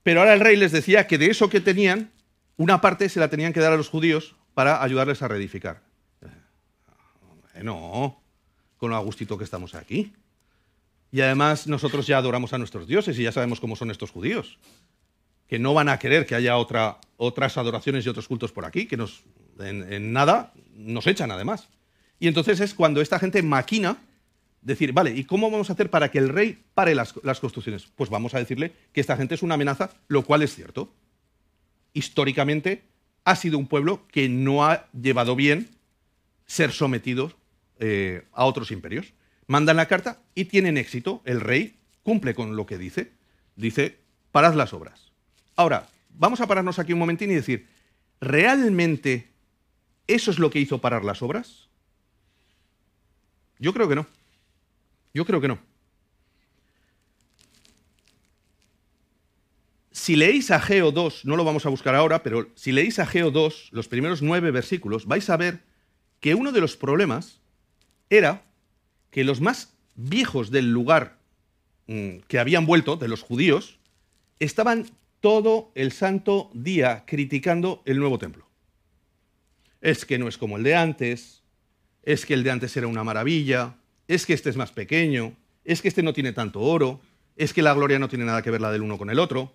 [0.03, 2.11] pero ahora el rey les decía que de eso que tenían,
[2.57, 5.81] una parte se la tenían que dar a los judíos para ayudarles a reedificar.
[7.55, 8.21] Eh, no,
[8.75, 10.11] con lo agustito que estamos aquí.
[11.13, 14.57] Y además nosotros ya adoramos a nuestros dioses y ya sabemos cómo son estos judíos,
[15.47, 18.85] que no van a querer que haya otra, otras adoraciones y otros cultos por aquí,
[18.85, 19.23] que nos,
[19.59, 21.69] en, nada nos echan además.
[22.19, 23.95] Y entonces es cuando esta gente maquina
[24.61, 27.87] decir, vale, ¿y cómo vamos a hacer para que el rey pare las, construcciones?
[27.95, 30.91] Pues vamos a decirle que esta gente es una amenaza, lo cual es cierto.
[31.93, 32.89] Históricamente
[33.25, 35.69] ha sido un pueblo que no ha llevado bien
[36.45, 37.34] ser sometido
[37.79, 39.13] eh, a otros imperios
[39.49, 41.21] mandan la carta y tienen éxito.
[41.25, 43.12] El rey cumple con lo que dice.
[43.55, 43.97] Dice,
[44.32, 45.12] parad las obras.
[45.55, 47.67] Ahora, vamos a pararnos aquí un momentín y decir,
[48.21, 49.27] ¿realmente
[50.05, 51.67] eso es lo que hizo parar las obras?
[53.58, 54.08] Yo creo que no.
[55.15, 55.58] Yo creo que no.
[60.09, 63.69] Si leéis Ageo 2, no lo vamos a buscar ahora, pero si leéis Ageo 2,
[63.73, 65.59] los primeros nueve versículos, vais a ver
[66.19, 67.41] que uno de los problemas
[68.09, 68.41] era
[69.11, 71.19] que los más viejos del lugar
[71.85, 73.77] mm, que habían vuelto, de los judíos,
[74.39, 78.47] estaban todo el santo día criticando el nuevo templo.
[79.79, 81.43] Es que no es como el de antes,
[82.01, 83.75] es que el de antes era una maravilla,
[84.07, 86.99] es que este es más pequeño, es que este no tiene tanto oro,
[87.35, 89.53] es que la gloria no tiene nada que ver la del uno con el otro.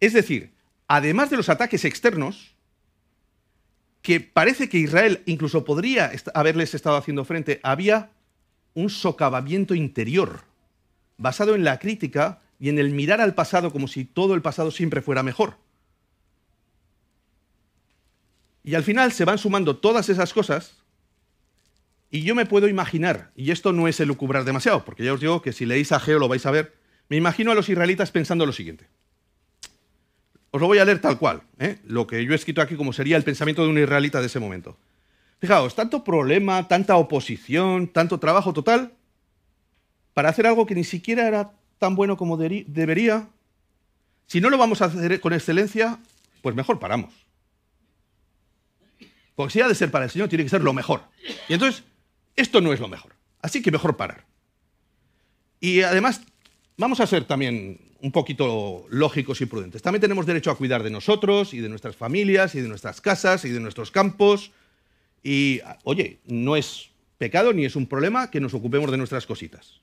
[0.00, 0.52] Es decir,
[0.88, 2.54] además de los ataques externos,
[4.02, 8.10] que parece que Israel incluso podría haberles estado haciendo frente, había
[8.74, 10.44] un socavamiento interior,
[11.16, 14.70] basado en la crítica y en el mirar al pasado como si todo el pasado
[14.70, 15.56] siempre fuera mejor.
[18.62, 20.82] Y al final se van sumando todas esas cosas
[22.10, 25.42] y yo me puedo imaginar, y esto no es elucubrar demasiado, porque ya os digo
[25.42, 26.76] que si leéis a Geo lo vais a ver,
[27.08, 28.86] me imagino a los israelitas pensando lo siguiente.
[30.56, 31.76] Os lo voy a leer tal cual, ¿eh?
[31.84, 34.40] lo que yo he escrito aquí como sería el pensamiento de un israelita de ese
[34.40, 34.78] momento.
[35.38, 38.94] Fijaos, tanto problema, tanta oposición, tanto trabajo total
[40.14, 43.28] para hacer algo que ni siquiera era tan bueno como debería.
[44.28, 45.98] Si no lo vamos a hacer con excelencia,
[46.40, 47.12] pues mejor paramos.
[49.34, 51.02] Porque si ha de ser para el Señor, tiene que ser lo mejor.
[51.50, 51.84] Y entonces,
[52.34, 53.14] esto no es lo mejor.
[53.42, 54.24] Así que mejor parar.
[55.60, 56.22] Y además,
[56.78, 59.82] vamos a ser también un poquito lógicos y prudentes.
[59.82, 63.44] También tenemos derecho a cuidar de nosotros y de nuestras familias y de nuestras casas
[63.44, 64.52] y de nuestros campos
[65.22, 69.80] y, oye, no es pecado ni es un problema que nos ocupemos de nuestras cositas.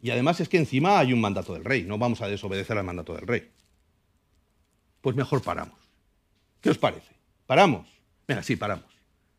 [0.00, 2.84] Y además es que encima hay un mandato del rey, no vamos a desobedecer al
[2.84, 3.48] mandato del rey.
[5.00, 5.78] Pues mejor paramos.
[6.60, 7.12] ¿Qué os parece?
[7.46, 7.88] ¿Paramos?
[8.26, 8.86] Venga, sí, paramos.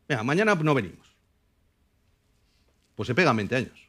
[0.08, 1.06] Venga, mañana no venimos.
[2.94, 3.83] Pues se pegan 20 años.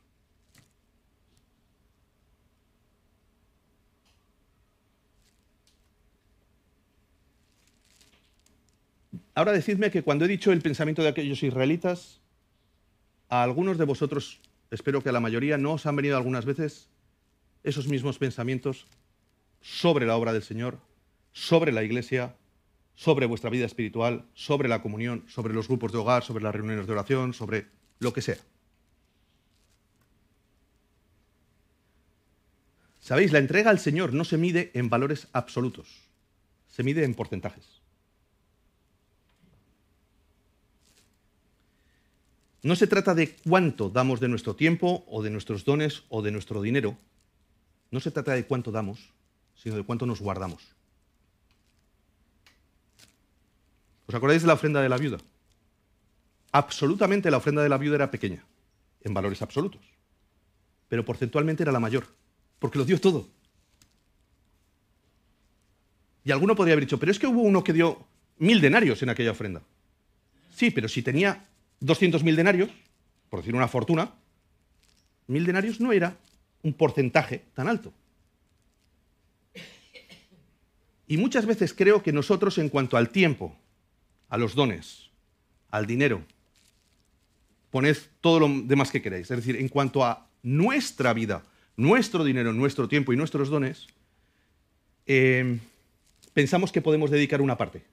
[9.35, 12.21] Ahora decidme que cuando he dicho el pensamiento de aquellos israelitas,
[13.27, 14.39] a algunos de vosotros,
[14.71, 16.87] espero que a la mayoría, no os han venido algunas veces
[17.63, 18.87] esos mismos pensamientos
[19.61, 20.79] sobre la obra del Señor,
[21.33, 22.33] sobre la iglesia,
[22.95, 26.87] sobre vuestra vida espiritual, sobre la comunión, sobre los grupos de hogar, sobre las reuniones
[26.87, 27.67] de oración, sobre
[27.99, 28.37] lo que sea.
[33.01, 35.87] Sabéis, la entrega al Señor no se mide en valores absolutos,
[36.69, 37.84] se mide en porcentajes.
[42.65, 46.31] No se trata de cuánto damos de nuestro tiempo o de nuestros dones o de
[46.31, 46.97] nuestro dinero.
[47.91, 49.13] No se trata de cuánto damos,
[49.53, 50.63] sino de cuánto nos guardamos.
[54.07, 55.19] ¿Os acordáis de la ofrenda de la viuda?
[56.53, 58.43] Absolutamente la ofrenda de la viuda era pequeña,
[59.01, 59.83] en valores absolutos,
[60.89, 62.07] pero porcentualmente era la mayor,
[62.57, 63.29] porque lo dio todo.
[66.23, 68.07] Y alguno podría haber dicho, pero es que hubo uno que dio
[68.39, 69.61] mil denarios en aquella ofrenda.
[70.55, 71.45] Sí, pero si tenía
[71.81, 72.69] 200.000 denarios,
[73.29, 74.13] por decir una fortuna,
[75.27, 76.17] mil denarios no era
[76.63, 77.93] un porcentaje tan alto.
[81.07, 83.55] Y muchas veces creo que nosotros en cuanto al tiempo,
[84.29, 85.11] a los dones,
[85.69, 86.23] al dinero,
[87.69, 89.29] poned todo lo demás que queráis.
[89.29, 91.43] Es decir, en cuanto a nuestra vida,
[91.77, 93.87] nuestro dinero, nuestro tiempo y nuestros dones,
[95.05, 95.59] eh,
[96.33, 97.83] pensamos que podemos dedicar una parte.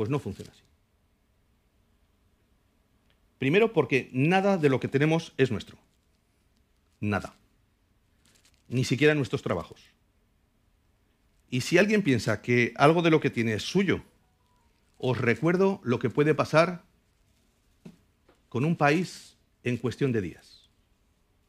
[0.00, 0.62] Pues no funciona así.
[3.38, 5.76] Primero porque nada de lo que tenemos es nuestro.
[7.00, 7.34] Nada.
[8.68, 9.82] Ni siquiera nuestros trabajos.
[11.50, 14.02] Y si alguien piensa que algo de lo que tiene es suyo,
[14.96, 16.82] os recuerdo lo que puede pasar
[18.48, 20.70] con un país en cuestión de días.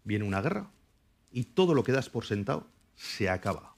[0.04, 0.70] Viene una guerra
[1.32, 3.70] y todo lo que das por sentado se acaba.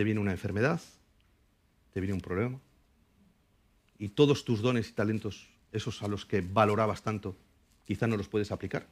[0.00, 0.80] Te viene una enfermedad,
[1.92, 2.58] te viene un problema,
[3.98, 7.36] y todos tus dones y talentos, esos a los que valorabas tanto,
[7.84, 8.86] quizá no los puedes aplicar.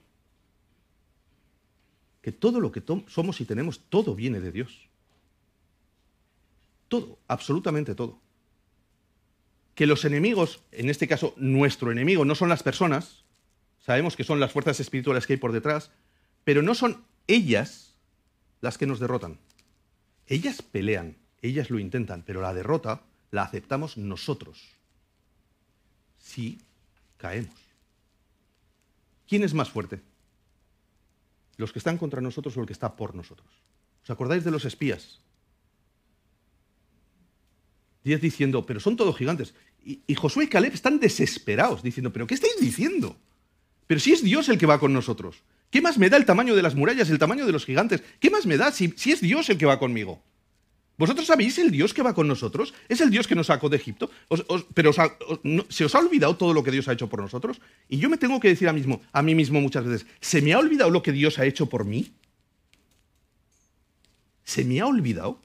[2.21, 4.87] Que todo lo que somos y tenemos, todo viene de Dios.
[6.89, 8.21] Todo, absolutamente todo.
[9.75, 13.25] Que los enemigos, en este caso nuestro enemigo, no son las personas,
[13.81, 15.91] sabemos que son las fuerzas espirituales que hay por detrás,
[16.45, 17.95] pero no son ellas
[18.61, 19.39] las que nos derrotan.
[20.29, 24.63] Ellas pelean, ellas lo intentan, pero la derrota la aceptamos nosotros.
[26.19, 26.61] Si
[27.17, 27.57] caemos.
[29.27, 30.01] ¿Quién es más fuerte?
[31.57, 33.49] ¿Los que están contra nosotros o el que está por nosotros?
[34.03, 35.21] ¿Os acordáis de los espías?
[38.05, 39.55] Diez diciendo, pero son todos gigantes.
[39.85, 43.17] Y, y, Josué y Caleb están desesperados, diciendo, pero ¿qué estáis diciendo?
[43.87, 45.43] Pero si es Dios el que va con nosotros.
[45.71, 48.03] ¿Qué más me da el tamaño de las murallas, el tamaño de los gigantes?
[48.21, 50.23] ¿Qué más me da si, es Dios el que va conmigo?
[50.97, 52.75] ¿Vosotros sabéis el Dios que va con nosotros?
[52.89, 54.11] ¿Es el Dios que nos sacó de Egipto?
[54.75, 54.93] ¿Pero
[55.69, 57.61] se os ha olvidado todo lo que Dios ha hecho por nosotros?
[57.89, 60.55] Y yo me tengo que decir a, mismo, a mí mismo muchas veces, ¿se me
[60.55, 62.13] ha olvidado lo que Dios ha hecho por mí?
[64.43, 65.41] ¿Se me ha olvidado?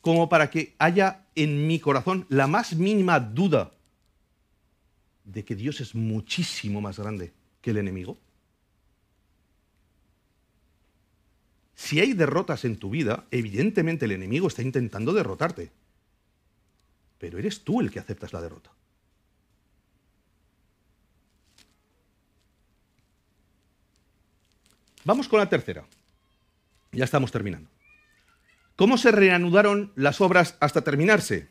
[0.00, 3.72] Como para que haya en mi corazón la más mínima duda
[5.24, 8.18] de que Dios es muchísimo más grande que el enemigo.
[11.82, 15.72] Si hay derrotas en tu vida, evidentemente el enemigo está intentando derrotarte.
[17.18, 18.70] Pero eres tú el que aceptas la derrota.
[25.02, 25.84] Vamos con la tercera.
[26.92, 27.68] Ya estamos terminando.
[28.76, 31.48] ¿Cómo se reanudaron las obras hasta terminarse?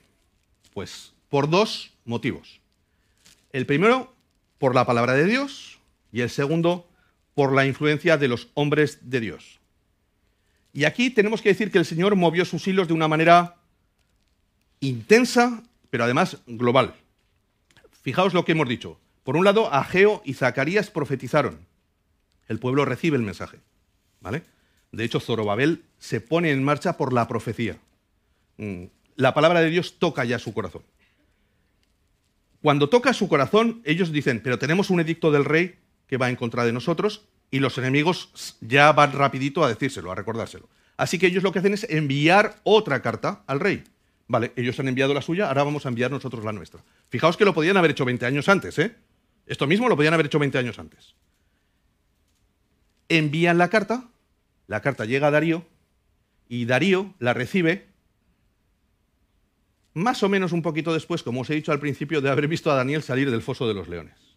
[0.74, 2.62] Pues por dos motivos.
[3.52, 4.16] El primero,
[4.60, 5.78] por la palabra de Dios,
[6.14, 6.90] y el segundo,
[7.36, 9.61] por la influencia de los hombres de Dios.
[10.74, 13.58] Y aquí tenemos que decir que el Señor movió sus hilos de una manera
[14.80, 16.96] intensa, pero además global.
[18.02, 18.98] Fijaos lo que hemos dicho.
[19.24, 21.60] Por un lado, Ageo y Zacarías profetizaron.
[22.48, 23.60] El pueblo recibe el mensaje.
[24.22, 24.44] ¿vale?
[24.92, 27.78] De hecho, Zorobabel se pone en marcha por la profecía.
[28.58, 30.84] Mm, la palabra de Dios toca ya su corazón.
[32.62, 35.76] Cuando toca su corazón, ellos dicen, pero tenemos un edicto del rey
[36.08, 40.16] que va en contra de nosotros y los enemigos ya van rapidito a decírselo, a
[40.16, 40.70] recordárselo.
[40.98, 43.84] Así que ellos lo que hacen es enviar otra carta al rey.
[44.28, 46.82] Vale, ellos han enviado la suya, ahora vamos a enviar nosotros la nuestra.
[47.10, 48.96] Fijaos que lo podían haber hecho 20 años antes, ¿eh?
[49.46, 51.16] Esto mismo lo podían haber hecho 20 años antes.
[53.10, 54.10] Envían la carta,
[54.68, 55.66] la carta llega a Darío
[56.48, 57.88] y Darío la recibe
[59.94, 62.72] más o menos un poquito después, como os he dicho al principio, de haber visto
[62.72, 64.31] a Daniel salir del foso de los leones.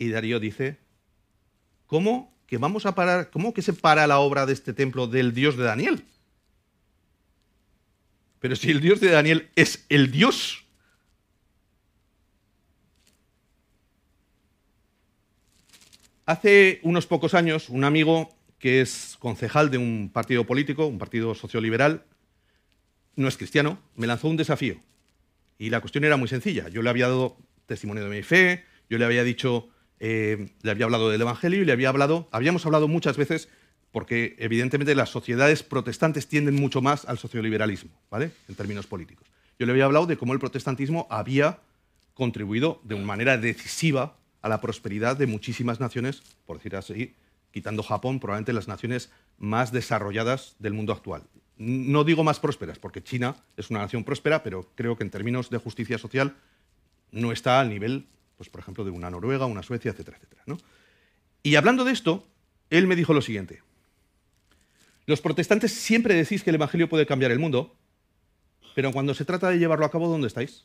[0.00, 0.78] Y Darío dice,
[1.86, 5.34] ¿cómo que vamos a parar, ¿cómo que se para la obra de este templo del
[5.34, 6.04] Dios de Daniel?
[8.38, 10.64] Pero si el Dios de Daniel es el Dios.
[16.24, 21.34] Hace unos pocos años, un amigo que es concejal de un partido político, un partido
[21.34, 22.06] socioliberal,
[23.16, 24.80] no es cristiano, me lanzó un desafío.
[25.58, 26.70] Y la cuestión era muy sencilla.
[26.70, 27.36] Yo le había dado
[27.66, 29.68] testimonio de mi fe, yo le había dicho,
[30.00, 33.48] eh, le había hablado del Evangelio y le había hablado, habíamos hablado muchas veces,
[33.92, 38.32] porque evidentemente las sociedades protestantes tienden mucho más al socioliberalismo, ¿vale?
[38.48, 39.28] En términos políticos.
[39.58, 41.58] Yo le había hablado de cómo el protestantismo había
[42.14, 47.14] contribuido de una manera decisiva a la prosperidad de muchísimas naciones, por decir así,
[47.50, 51.24] quitando Japón, probablemente las naciones más desarrolladas del mundo actual.
[51.58, 55.50] No digo más prósperas, porque China es una nación próspera, pero creo que en términos
[55.50, 56.36] de justicia social
[57.10, 58.06] no está al nivel,
[58.40, 60.44] pues, por ejemplo, de una Noruega, una Suecia, etcétera, etcétera.
[61.42, 62.26] Y hablando de esto,
[62.70, 63.62] él me dijo lo siguiente.
[65.04, 67.76] Los protestantes siempre decís que el Evangelio puede cambiar el mundo,
[68.74, 70.64] pero cuando se trata de llevarlo a cabo, ¿dónde estáis?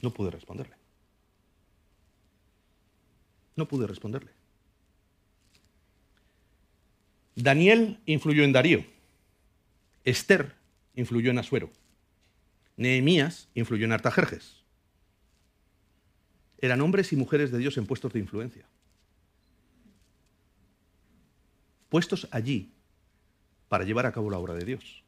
[0.00, 0.76] No pude responderle.
[3.56, 4.30] No pude responderle.
[7.34, 8.99] Daniel influyó en Darío.
[10.04, 10.54] Esther
[10.94, 11.70] influyó en Asuero.
[12.76, 14.64] Nehemías influyó en Artajerjes.
[16.58, 18.66] Eran hombres y mujeres de Dios en puestos de influencia.
[21.88, 22.72] Puestos allí
[23.68, 25.02] para llevar a cabo la obra de Dios.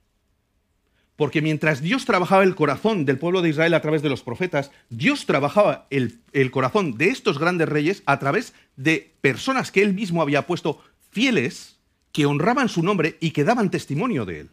[1.16, 4.70] Porque mientras Dios trabajaba el corazón del pueblo de Israel a través de los profetas,
[4.88, 6.20] Dios trabajaba el,
[6.50, 11.78] corazón de estos grandes reyes a través de personas que él mismo había puesto fieles,
[12.12, 14.50] que honraban su nombre y que daban testimonio de él.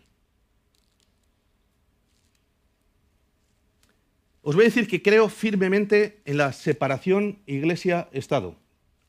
[4.49, 8.57] Os voy a decir que creo firmemente en la separación iglesia-estado.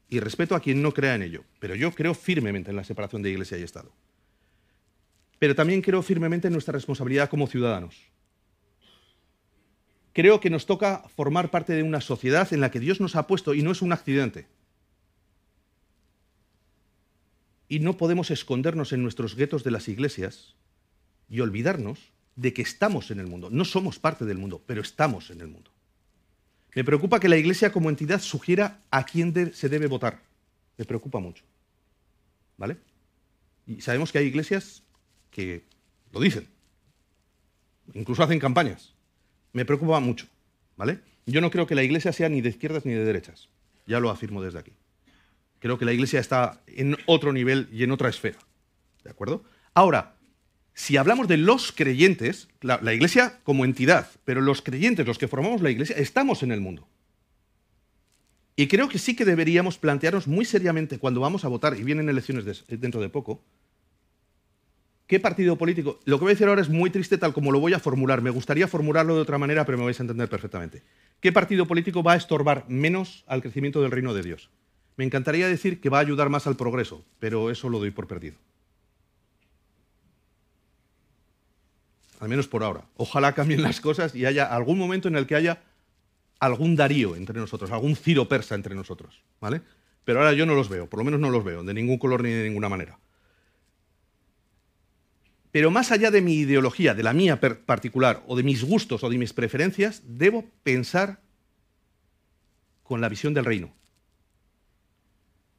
[0.07, 3.23] Y respeto a quien no crea en ello, pero yo creo firmemente en la separación
[3.23, 3.91] de iglesia y Estado
[5.41, 7.97] pero también creo firmemente en nuestra responsabilidad como ciudadanos.
[10.13, 13.27] Creo que nos toca formar parte de una sociedad en la que Dios nos ha
[13.27, 14.49] puesto y no es un accidente.
[17.69, 20.57] Y no podemos escondernos en nuestros guetos de las iglesias
[21.31, 23.49] y olvidarnos de que estamos en el mundo.
[23.51, 25.71] No somos parte del mundo, pero estamos en el mundo.
[26.75, 30.23] Me preocupa que la iglesia como entidad sugiera a quién se debe votar.
[30.77, 31.45] Me preocupa mucho.
[32.57, 32.77] ¿Vale?
[33.67, 34.83] Y sabemos que hay iglesias
[35.31, 35.65] que
[36.13, 36.49] lo dicen.
[37.95, 38.95] Incluso hacen campañas.
[39.53, 40.27] Me preocupa mucho,
[40.77, 41.01] ¿vale?
[41.27, 43.49] Yo no creo que la iglesia sea ni de izquierdas ni de derechas.
[43.87, 44.73] Ya lo afirmo desde aquí.
[45.59, 48.39] Creo que la iglesia está en otro nivel y en otra esfera.
[49.03, 49.45] ¿De acuerdo?
[49.75, 50.17] Ahora,
[50.81, 55.61] si hablamos de los creyentes, la, iglesia como entidad, pero los creyentes, los que formamos
[55.61, 56.89] la iglesia, estamos en el mundo.
[58.57, 62.09] Y creo que sí que deberíamos plantearnos muy seriamente cuando vamos a votar, y vienen
[62.09, 63.45] elecciones dentro de poco,
[65.07, 65.99] ¿Qué partido político?
[66.05, 68.23] Lo que voy a decir ahora es muy triste tal como lo voy a formular.
[68.23, 70.85] Me gustaría formularlo de otra manera, pero me vais a entender perfectamente.
[71.19, 74.51] ¿Qué partido político va a estorbar menos al crecimiento del reino de Dios?
[74.97, 78.07] Me encantaría decir que va a ayudar más al progreso, pero eso lo doy por
[78.07, 78.37] perdido.
[82.21, 82.85] Al menos por ahora.
[82.97, 85.63] Ojalá cambien las cosas y haya algún momento en el que haya
[86.39, 89.63] algún Darío entre nosotros, algún Ciro persa entre nosotros, ¿vale?
[90.05, 92.23] Pero ahora yo no los veo, por lo menos no los veo, de ningún color
[92.23, 92.99] ni de ninguna manera.
[95.51, 99.11] Pero más allá de mi ideología, de la mía particular, o de mis gustos o
[99.11, 101.21] de mis preferencias, debo pensar
[102.83, 103.73] con la visión del reino.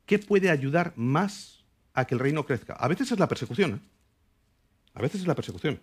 [0.05, 2.73] ¿Qué puede ayudar más a que el reino crezca?
[2.73, 3.73] A veces es la persecución.
[3.73, 3.79] ¿eh?
[4.93, 5.79] A veces es la persecución.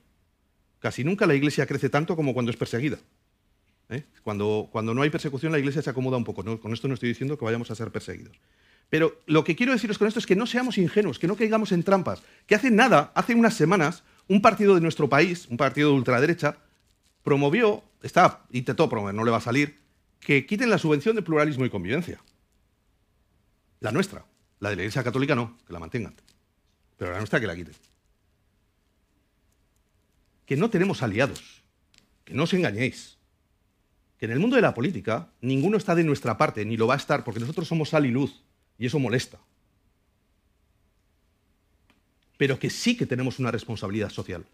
[0.80, 2.98] Casi nunca la iglesia crece tanto como cuando es perseguida.
[3.88, 4.04] ¿eh?
[4.22, 6.44] Cuando, cuando no hay persecución, la iglesia se acomoda un poco.
[6.60, 8.36] Con esto no estoy diciendo que vayamos a ser perseguidos.
[8.90, 11.72] Pero lo que quiero deciros con esto es que no seamos ingenuos, que no caigamos
[11.72, 12.22] en trampas.
[12.46, 16.58] Que hace nada, hace unas semanas, un partido de nuestro país, un partido de ultraderecha,
[17.22, 19.78] promovió, está, intentó promover, no le va a salir,
[20.20, 22.20] que quiten la subvención de pluralismo y convivencia.
[23.80, 24.24] La nuestra.
[24.60, 26.14] La de la Iglesia Católica no, que la mantengan.
[26.96, 27.74] Pero la nuestra que la quiten.
[30.48, 31.62] Que no tenemos aliados.
[32.24, 33.18] Que no os engañéis.
[34.16, 36.94] Que en el mundo de la política ninguno está de nuestra parte, ni lo va
[36.94, 38.42] a estar, porque nosotros somos sal y luz.
[38.78, 39.38] Y eso molesta.
[42.38, 44.46] Pero que sí que tenemos una responsabilidad social.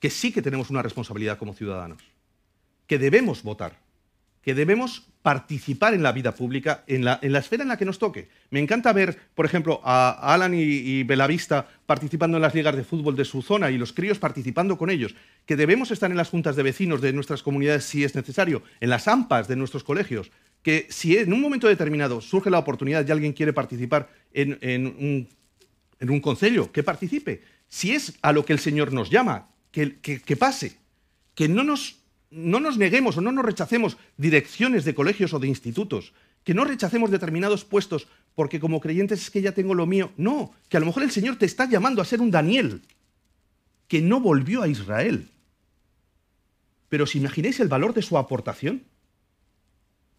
[0.00, 2.02] Que sí que tenemos una responsabilidad como ciudadanos.
[2.88, 3.78] Que debemos votar.
[4.46, 8.28] Que debemos participar en la vida pública, en la, esfera en la que nos toque.
[8.50, 12.84] Me encanta ver, por ejemplo, a Alan y, y Belavista participando en las ligas de
[12.84, 15.16] fútbol de su zona y los críos participando con ellos,
[15.46, 18.88] que debemos estar en las juntas de vecinos de nuestras comunidades si es necesario, en
[18.88, 20.30] las AMPAs de nuestros colegios,
[20.62, 25.28] que si en un momento determinado surge la oportunidad y alguien quiere participar en, un,
[25.98, 27.42] en concello, que participe.
[27.66, 30.76] Si es a lo que el Señor nos llama, que, que pase,
[31.34, 32.05] que no nos
[32.36, 36.12] no nos neguemos o no nos rechacemos direcciones de colegios o de institutos,
[36.44, 40.12] que no rechacemos determinados puestos porque como creyentes es que ya tengo lo mío.
[40.16, 42.82] No, que a lo mejor el Señor te está llamando a ser un Daniel,
[43.88, 45.30] que no volvió a Israel.
[46.88, 48.84] Pero ¿os imagináis el valor de su aportación?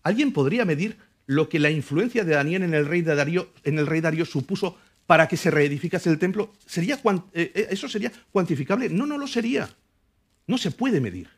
[0.03, 0.97] ¿Alguien podría medir
[1.27, 5.51] lo que la influencia de Daniel en el rey, de Darío supuso para que se
[5.51, 6.51] reedificase el templo?
[6.65, 6.95] ¿Sería,
[7.33, 8.89] eh, eh, ¿Eso sería cuantificable?
[8.89, 9.69] No, no lo sería.
[10.47, 11.36] No se puede medir.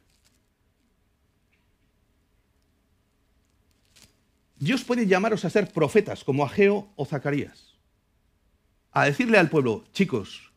[4.60, 7.76] Dios puede llamaros a ser profetas como Ageo o Zacarías.
[8.92, 10.52] A decirle al pueblo, chicos,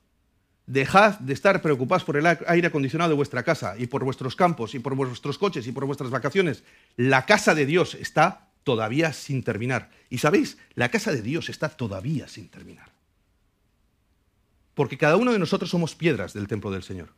[0.67, 4.75] dejad de estar preocupados por el aire acondicionado de vuestra casa y por vuestros campos
[4.75, 6.65] y por vuestros coches y por vuestras vacaciones.
[6.97, 9.91] La casa de Dios está todavía sin terminar.
[10.11, 12.91] Y sabéis, la casa de Dios está todavía sin terminar.
[14.75, 17.11] Porque cada uno de nosotros somos piedras del templo del Señor.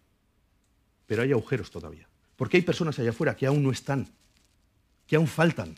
[1.07, 2.09] Pero hay agujeros todavía.
[2.37, 4.09] Porque hay personas allá afuera que aún no están,
[5.07, 5.77] que aún faltan.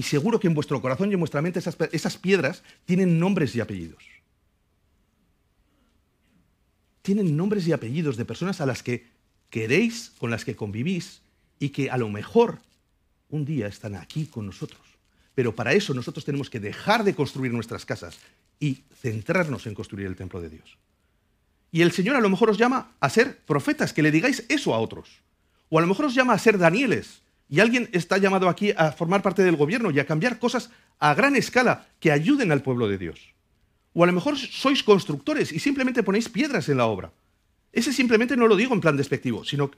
[0.00, 3.60] Y seguro que en vuestro corazón y en vuestra mente esas, piedras tienen nombres y
[3.60, 4.02] apellidos.
[7.02, 9.04] Tienen nombres y apellidos de personas a las que
[9.50, 11.20] queréis, con las que convivís
[11.58, 12.60] y que a lo mejor
[13.28, 14.80] un día están aquí con nosotros.
[15.34, 18.20] Pero para eso nosotros tenemos que dejar de construir nuestras casas
[18.58, 20.78] y centrarnos en construir el templo de Dios.
[21.72, 24.72] Y el Señor a lo mejor os llama a ser profetas, que le digáis eso
[24.72, 25.20] a otros.
[25.68, 27.20] O a lo mejor os llama a ser Danieles,
[27.50, 30.70] y alguien está llamado aquí a formar parte del gobierno y a cambiar cosas
[31.00, 33.34] a gran escala que ayuden al pueblo de Dios.
[33.92, 37.12] O a lo mejor sois constructores y simplemente ponéis piedras en la obra.
[37.72, 39.72] Ese simplemente no lo digo en plan despectivo, sino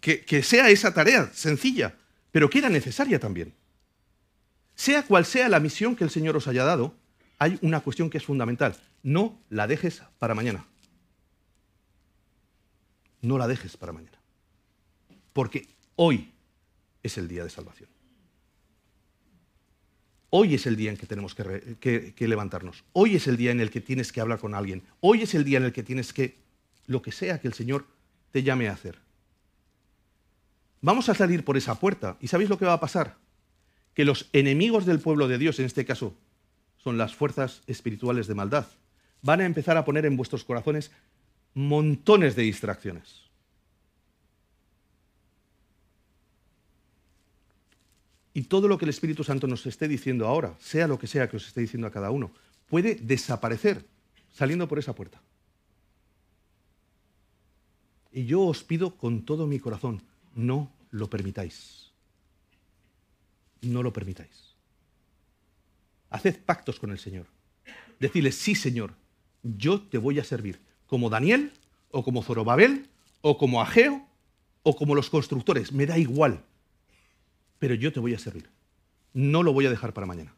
[0.00, 1.96] que, que sea esa tarea sencilla,
[2.30, 3.52] pero que era necesaria también.
[4.76, 6.94] Sea cual sea la misión que el Señor os haya dado,
[7.40, 8.76] hay una cuestión que es fundamental.
[9.02, 10.66] No la dejes para mañana.
[13.22, 14.18] No la dejes para mañana.
[15.32, 15.66] Porque
[15.96, 16.30] hoy
[17.02, 17.88] es el día de salvación.
[20.30, 22.84] Hoy es el día en que tenemos que, levantarnos.
[22.92, 24.82] Hoy es el día en el que tienes que hablar con alguien.
[25.00, 26.36] Hoy es el día en el que tienes que,
[26.86, 27.86] lo que sea que el Señor
[28.30, 28.98] te llame a hacer.
[30.82, 32.18] Vamos a salir por esa puerta.
[32.20, 33.16] ¿Y sabéis lo que va a pasar?
[33.94, 36.14] Que los enemigos del pueblo de Dios, en este caso,
[36.76, 38.66] son las fuerzas espirituales de maldad.
[39.22, 40.92] Van a empezar a poner en vuestros corazones
[41.54, 43.27] montones de distracciones.
[48.38, 51.28] Y todo lo que el Espíritu Santo nos esté diciendo ahora, sea lo que sea
[51.28, 52.30] que os esté diciendo a cada uno,
[52.68, 53.84] puede desaparecer
[54.32, 55.20] saliendo por esa puerta.
[58.12, 60.04] Y yo os pido con todo mi corazón,
[60.36, 61.90] no lo permitáis.
[63.60, 64.54] No lo permitáis.
[66.08, 67.26] Haced pactos con el Señor.
[67.98, 68.94] Decidle, sí, Señor,
[69.42, 71.54] yo te voy a servir, como Daniel,
[71.90, 72.88] o como Zorobabel,
[73.20, 74.06] o como Ageo,
[74.62, 76.44] o como los constructores, me da igual
[77.58, 78.48] pero yo te voy a servir.
[79.12, 80.34] No lo voy a dejar para mañana.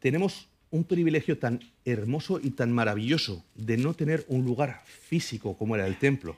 [0.00, 5.74] Tenemos un privilegio tan hermoso y tan maravilloso de no tener un lugar físico como
[5.74, 6.36] era el templo,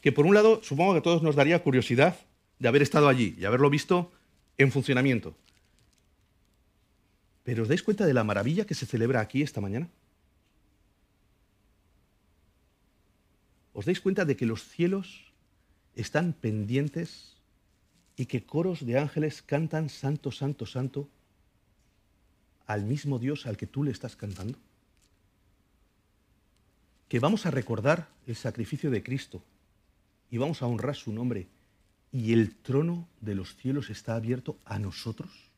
[0.00, 2.16] que por un lado supongo que a todos nos daría curiosidad
[2.58, 4.12] de haber estado allí y haberlo visto
[4.58, 5.34] en funcionamiento.
[7.44, 9.88] Pero ¿os dais cuenta de la maravilla que se celebra aquí esta mañana?
[13.74, 15.34] ¿Os dais cuenta de que los cielos
[15.96, 17.34] están pendientes
[18.16, 21.08] y que coros de ángeles cantan Santo, Santo, Santo
[22.66, 24.56] al mismo Dios al que tú le estás cantando?
[27.08, 29.42] Que vamos a recordar el sacrificio de Cristo
[30.30, 31.48] y vamos a honrar su nombre
[32.12, 35.50] y el trono de los cielos está abierto a nosotros.